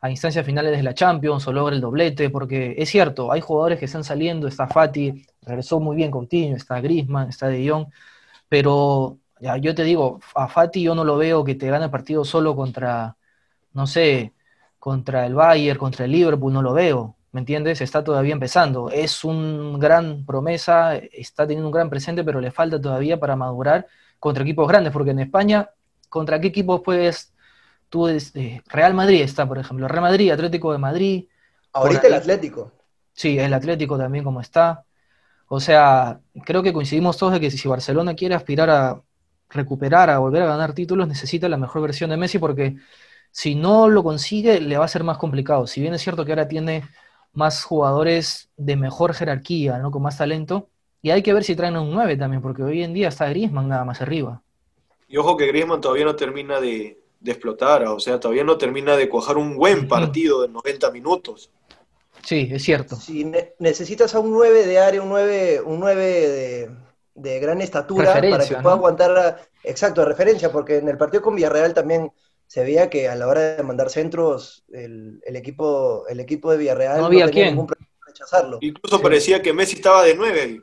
a 0.00 0.10
instancias 0.10 0.44
finales 0.46 0.76
de 0.76 0.82
la 0.82 0.94
Champions 0.94 1.46
o 1.48 1.52
logre 1.52 1.76
el 1.76 1.80
doblete, 1.80 2.30
porque 2.30 2.74
es 2.78 2.90
cierto, 2.90 3.32
hay 3.32 3.40
jugadores 3.40 3.78
que 3.78 3.86
están 3.86 4.04
saliendo, 4.04 4.46
está 4.48 4.68
Fati, 4.68 5.26
regresó 5.42 5.80
muy 5.80 5.96
bien 5.96 6.10
Coutinho, 6.10 6.56
está 6.56 6.80
Griezmann, 6.80 7.28
está 7.28 7.48
De 7.48 7.68
Jong, 7.68 7.86
pero 8.48 9.18
ya, 9.40 9.56
yo 9.56 9.74
te 9.74 9.84
digo, 9.84 10.20
a 10.34 10.48
Fati 10.48 10.82
yo 10.82 10.94
no 10.94 11.04
lo 11.04 11.16
veo 11.16 11.44
que 11.44 11.54
te 11.54 11.68
gane 11.70 11.86
el 11.86 11.90
partido 11.90 12.24
solo 12.24 12.54
contra, 12.56 13.16
no 13.72 13.86
sé, 13.86 14.34
contra 14.78 15.26
el 15.26 15.34
Bayern, 15.34 15.78
contra 15.78 16.04
el 16.04 16.12
Liverpool, 16.12 16.52
no 16.52 16.62
lo 16.62 16.72
veo. 16.74 17.16
¿me 17.36 17.40
entiendes? 17.40 17.82
Está 17.82 18.02
todavía 18.02 18.32
empezando. 18.32 18.88
Es 18.90 19.22
un 19.22 19.78
gran 19.78 20.24
promesa, 20.24 20.96
está 20.96 21.46
teniendo 21.46 21.68
un 21.68 21.72
gran 21.72 21.90
presente, 21.90 22.24
pero 22.24 22.40
le 22.40 22.50
falta 22.50 22.80
todavía 22.80 23.20
para 23.20 23.36
madurar 23.36 23.86
contra 24.18 24.42
equipos 24.42 24.66
grandes, 24.66 24.90
porque 24.90 25.10
en 25.10 25.20
España, 25.20 25.68
¿contra 26.08 26.40
qué 26.40 26.46
equipos 26.46 26.80
puedes 26.82 27.34
tú? 27.88 28.08
Eh, 28.08 28.62
Real 28.66 28.94
Madrid 28.94 29.22
está, 29.22 29.46
por 29.46 29.58
ejemplo, 29.58 29.88
Real 29.88 30.02
Madrid, 30.02 30.30
Atlético 30.30 30.72
de 30.72 30.78
Madrid. 30.78 31.24
Ahorita 31.72 32.06
el 32.06 32.14
Atlético. 32.14 32.72
Sí, 33.12 33.38
el 33.38 33.54
Atlético 33.54 33.96
también 33.98 34.24
como 34.24 34.40
está. 34.40 34.84
O 35.48 35.60
sea, 35.60 36.20
creo 36.44 36.62
que 36.62 36.72
coincidimos 36.72 37.16
todos 37.16 37.34
de 37.34 37.40
que 37.40 37.50
si 37.50 37.68
Barcelona 37.68 38.14
quiere 38.14 38.34
aspirar 38.34 38.68
a 38.70 39.00
recuperar, 39.48 40.10
a 40.10 40.18
volver 40.18 40.42
a 40.42 40.46
ganar 40.46 40.72
títulos, 40.72 41.06
necesita 41.06 41.48
la 41.48 41.56
mejor 41.56 41.82
versión 41.82 42.10
de 42.10 42.16
Messi 42.16 42.38
porque 42.38 42.76
si 43.30 43.54
no 43.54 43.88
lo 43.88 44.02
consigue, 44.02 44.60
le 44.60 44.76
va 44.76 44.86
a 44.86 44.88
ser 44.88 45.04
más 45.04 45.18
complicado. 45.18 45.66
Si 45.66 45.80
bien 45.80 45.94
es 45.94 46.02
cierto 46.02 46.24
que 46.24 46.32
ahora 46.32 46.48
tiene 46.48 46.84
más 47.32 47.62
jugadores 47.62 48.50
de 48.56 48.76
mejor 48.76 49.14
jerarquía, 49.14 49.78
¿no? 49.78 49.90
Con 49.90 50.02
más 50.02 50.18
talento. 50.18 50.68
Y 51.02 51.10
hay 51.10 51.22
que 51.22 51.34
ver 51.34 51.44
si 51.44 51.54
traen 51.54 51.76
un 51.76 51.92
9 51.92 52.16
también, 52.16 52.42
porque 52.42 52.62
hoy 52.62 52.82
en 52.82 52.94
día 52.94 53.08
está 53.08 53.28
Griezmann 53.28 53.68
nada 53.68 53.84
más 53.84 54.00
arriba. 54.00 54.42
Y 55.06 55.18
ojo 55.18 55.36
que 55.36 55.46
Griezmann 55.46 55.80
todavía 55.80 56.04
no 56.04 56.16
termina 56.16 56.60
de, 56.60 56.98
explotar, 57.32 57.84
o 57.84 58.00
sea, 58.00 58.20
todavía 58.20 58.44
no 58.44 58.58
termina 58.58 58.96
de 58.96 59.08
cuajar 59.08 59.36
un 59.36 59.56
buen 59.56 59.88
partido 59.88 60.42
de 60.42 60.48
90 60.48 60.90
minutos. 60.90 61.50
Sí, 62.24 62.48
es 62.50 62.64
cierto. 62.64 62.96
Si 62.96 63.30
necesitas 63.58 64.14
a 64.14 64.18
un 64.18 64.32
9 64.32 64.66
de 64.66 64.78
área, 64.78 65.00
un 65.00 65.08
9, 65.08 65.60
un 65.64 65.78
9 65.78 66.70
de, 67.14 67.40
gran 67.40 67.60
estatura 67.60 68.14
para 68.14 68.46
que 68.46 68.56
pueda 68.56 68.74
aguantar, 68.74 69.48
exacto, 69.62 70.00
de 70.00 70.08
referencia, 70.08 70.50
porque 70.50 70.78
en 70.78 70.88
el 70.88 70.96
partido 70.96 71.22
con 71.22 71.36
Villarreal 71.36 71.72
también 71.72 72.10
se 72.46 72.62
veía 72.62 72.90
que 72.90 73.08
a 73.08 73.14
la 73.14 73.28
hora 73.28 73.56
de 73.56 73.62
mandar 73.62 73.90
centros, 73.90 74.64
el, 74.72 75.20
equipo, 75.24 76.04
el 76.08 76.20
equipo 76.20 76.50
de 76.50 76.58
Villarreal 76.58 76.98
no, 76.98 77.06
había 77.06 77.26
tenía 77.26 77.50
ningún 77.50 77.66
problema 77.66 77.92
en 78.00 78.06
rechazarlo. 78.08 78.58
Incluso 78.60 79.00
parecía 79.00 79.40
que 79.40 79.52
Messi 79.52 79.76
estaba 79.76 80.02
de 80.02 80.14
nueve. 80.14 80.62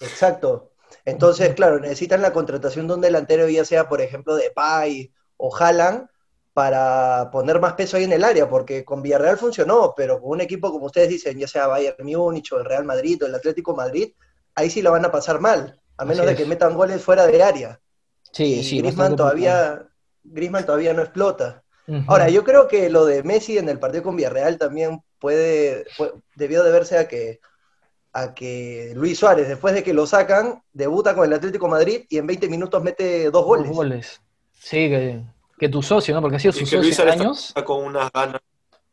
Exacto. 0.00 0.70
Entonces, 1.04 1.54
claro, 1.54 1.80
necesitan 1.80 2.22
la 2.22 2.32
contratación 2.32 2.88
de 2.88 2.94
un 2.94 3.00
delantero, 3.00 3.48
ya 3.48 3.64
sea, 3.64 3.88
por 3.88 4.00
ejemplo, 4.00 4.36
de 4.36 4.50
Pay 4.50 5.12
o 5.36 5.54
Haaland, 5.54 6.08
para 6.54 7.30
poner 7.32 7.60
más 7.60 7.74
peso 7.74 7.96
ahí 7.96 8.04
en 8.04 8.12
el 8.12 8.22
área, 8.22 8.48
porque 8.48 8.84
con 8.84 9.02
Villarreal 9.02 9.36
funcionó, 9.36 9.92
pero 9.96 10.20
con 10.20 10.30
un 10.30 10.40
equipo, 10.40 10.70
como 10.70 10.86
ustedes 10.86 11.08
dicen, 11.08 11.36
ya 11.36 11.48
sea 11.48 11.66
Bayern 11.66 12.06
Múnich 12.06 12.52
o 12.52 12.58
el 12.58 12.64
Real 12.64 12.84
Madrid 12.84 13.20
o 13.22 13.26
el 13.26 13.34
Atlético 13.34 13.74
Madrid, 13.74 14.12
ahí 14.54 14.70
sí 14.70 14.80
la 14.80 14.90
van 14.90 15.04
a 15.04 15.10
pasar 15.10 15.40
mal, 15.40 15.80
a 15.96 16.04
menos 16.04 16.24
de 16.24 16.36
que 16.36 16.46
metan 16.46 16.74
goles 16.74 17.02
fuera 17.02 17.26
de 17.26 17.42
área. 17.42 17.80
Sí, 18.30 18.62
sí. 18.62 18.78
Griezmann 18.78 19.16
todavía, 19.16 19.86
Griezmann 20.22 20.64
todavía 20.64 20.94
no 20.94 21.02
explota. 21.02 21.62
Ahora, 22.06 22.30
yo 22.30 22.44
creo 22.44 22.66
que 22.66 22.88
lo 22.88 23.04
de 23.04 23.22
Messi 23.24 23.58
en 23.58 23.68
el 23.68 23.78
partido 23.78 24.04
con 24.04 24.16
Villarreal 24.16 24.56
también 24.56 25.02
puede, 25.18 25.84
debió 26.34 26.62
deberse 26.62 26.96
a 26.96 27.08
que, 27.08 27.40
a 28.12 28.32
que 28.32 28.92
Luis 28.94 29.18
Suárez, 29.18 29.48
después 29.48 29.74
de 29.74 29.82
que 29.82 29.92
lo 29.92 30.06
sacan, 30.06 30.62
debuta 30.72 31.14
con 31.14 31.26
el 31.26 31.32
Atlético 31.34 31.68
Madrid 31.68 32.04
y 32.08 32.18
en 32.18 32.26
20 32.26 32.48
minutos 32.48 32.82
mete 32.82 33.30
dos 33.30 33.44
goles. 33.44 33.66
Dos 33.66 33.76
goles. 33.76 34.20
Sí, 34.64 34.88
que, 35.58 35.68
tu 35.68 35.82
socio, 35.82 36.14
¿no? 36.14 36.22
Porque 36.22 36.36
ha 36.36 36.40
sido 36.40 36.52
su 36.52 36.64
socio 36.64 37.12
años. 37.12 37.48
Está 37.48 37.62
con 37.62 37.84
unas 37.84 38.10
ganas. 38.10 38.40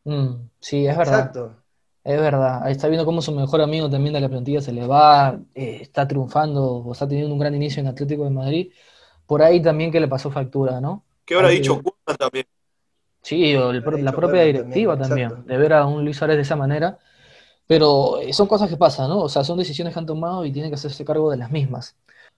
Mm, 0.04 0.50
sí, 0.60 0.86
es 0.86 0.98
verdad. 0.98 1.20
Exacto. 1.20 1.56
Es 2.04 2.20
verdad. 2.20 2.62
Ahí 2.64 2.74
está 2.74 2.90
viendo 2.90 3.06
cómo 3.06 3.22
su 3.22 3.32
mejor 3.32 3.62
amigo 3.62 3.90
también 3.90 4.14
de 4.14 4.20
la 4.20 4.28
plantilla 4.28 4.60
se 4.60 4.74
le 4.74 4.86
va, 4.86 5.40
eh, 5.56 5.80
está 5.82 6.06
triunfando 6.06 6.62
o 6.62 6.92
está 6.92 7.08
teniendo 7.08 7.32
un 7.34 7.40
gran 7.40 7.56
inicio 7.56 7.80
en 7.80 7.88
Atlético 7.88 8.26
de 8.26 8.32
Madrid. 8.32 8.74
Por 9.26 9.42
ahí 9.42 9.62
también 9.62 9.92
que 9.94 10.02
le 10.02 10.10
pasó 10.10 10.30
factura, 10.30 10.82
¿no? 10.82 11.06
¿Qué 11.24 11.36
habrá 11.36 11.48
dicho 11.48 11.82
Koeman 11.82 12.18
también? 12.18 12.46
Sí, 13.22 13.54
la 13.54 14.12
propia 14.12 14.42
directiva 14.44 14.98
también, 14.98 15.46
de 15.46 15.58
ver 15.58 15.72
a 15.72 15.86
un 15.86 16.04
Luis 16.04 16.18
Suárez 16.18 16.36
de 16.36 16.42
esa 16.42 16.58
manera. 16.58 17.00
Pero 17.66 18.20
eh, 18.20 18.34
son 18.34 18.48
cosas 18.48 18.70
que 18.70 18.76
pasan, 18.76 19.08
¿no? 19.08 19.20
O 19.22 19.30
sea, 19.30 19.46
son 19.46 19.58
decisiones 19.58 19.94
que 19.94 20.00
han 20.00 20.06
tomado 20.06 20.44
y 20.44 20.52
tienen 20.52 20.70
que 20.70 20.76
hacerse 20.76 21.06
cargo 21.06 21.32
de 21.32 21.38
las 21.38 21.50
mismas. 21.50 21.96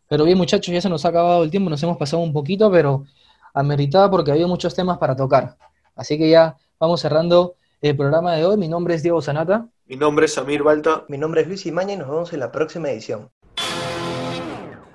Pero 0.07 0.25
bien, 0.25 0.37
muchachos, 0.37 0.71
ya 0.71 0.81
se 0.81 0.89
nos 0.89 1.05
ha 1.05 1.09
acabado 1.09 1.43
el 1.43 1.49
tiempo, 1.49 1.71
nos 1.71 1.81
hemos 1.81 1.97
pasado 1.97 2.21
un 2.21 2.31
poquito, 2.31 2.69
pero 2.69 3.05
ameritaba 3.53 4.09
porque 4.09 4.31
había 4.31 4.47
muchos 4.47 4.75
temas 4.75 4.97
para 4.97 5.15
tocar. 5.15 5.57
Así 5.95 6.17
que 6.17 6.29
ya 6.29 6.57
vamos 6.79 7.01
cerrando 7.01 7.55
el 7.81 7.95
programa 7.95 8.33
de 8.33 8.45
hoy. 8.45 8.57
Mi 8.57 8.67
nombre 8.67 8.95
es 8.95 9.03
Diego 9.03 9.21
Sanata. 9.21 9.67
Mi 9.85 9.95
nombre 9.95 10.25
es 10.25 10.33
Samir 10.33 10.63
Balta. 10.63 11.05
Mi 11.07 11.17
nombre 11.17 11.41
es 11.41 11.47
Luis 11.47 11.65
Imaña 11.65 11.93
y 11.93 11.97
nos 11.97 12.09
vemos 12.09 12.33
en 12.33 12.39
la 12.39 12.51
próxima 12.51 12.89
edición. 12.89 13.29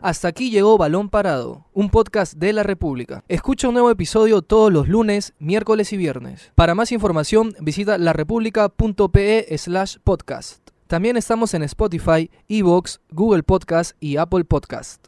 Hasta 0.00 0.28
aquí 0.28 0.50
llegó 0.50 0.78
Balón 0.78 1.08
Parado, 1.08 1.66
un 1.72 1.90
podcast 1.90 2.34
de 2.34 2.52
la 2.52 2.62
República. 2.62 3.24
Escucha 3.26 3.66
un 3.66 3.74
nuevo 3.74 3.90
episodio 3.90 4.42
todos 4.42 4.72
los 4.72 4.86
lunes, 4.88 5.34
miércoles 5.40 5.92
y 5.92 5.96
viernes. 5.96 6.52
Para 6.54 6.76
más 6.76 6.92
información 6.92 7.54
visita 7.60 7.98
larepublica.pe 7.98 9.58
slash 9.58 9.96
podcast. 10.04 10.68
También 10.86 11.16
estamos 11.16 11.52
en 11.52 11.64
Spotify, 11.64 12.30
Evox, 12.48 13.00
Google 13.10 13.42
Podcast 13.42 13.96
y 14.00 14.18
Apple 14.18 14.44
Podcast. 14.44 15.07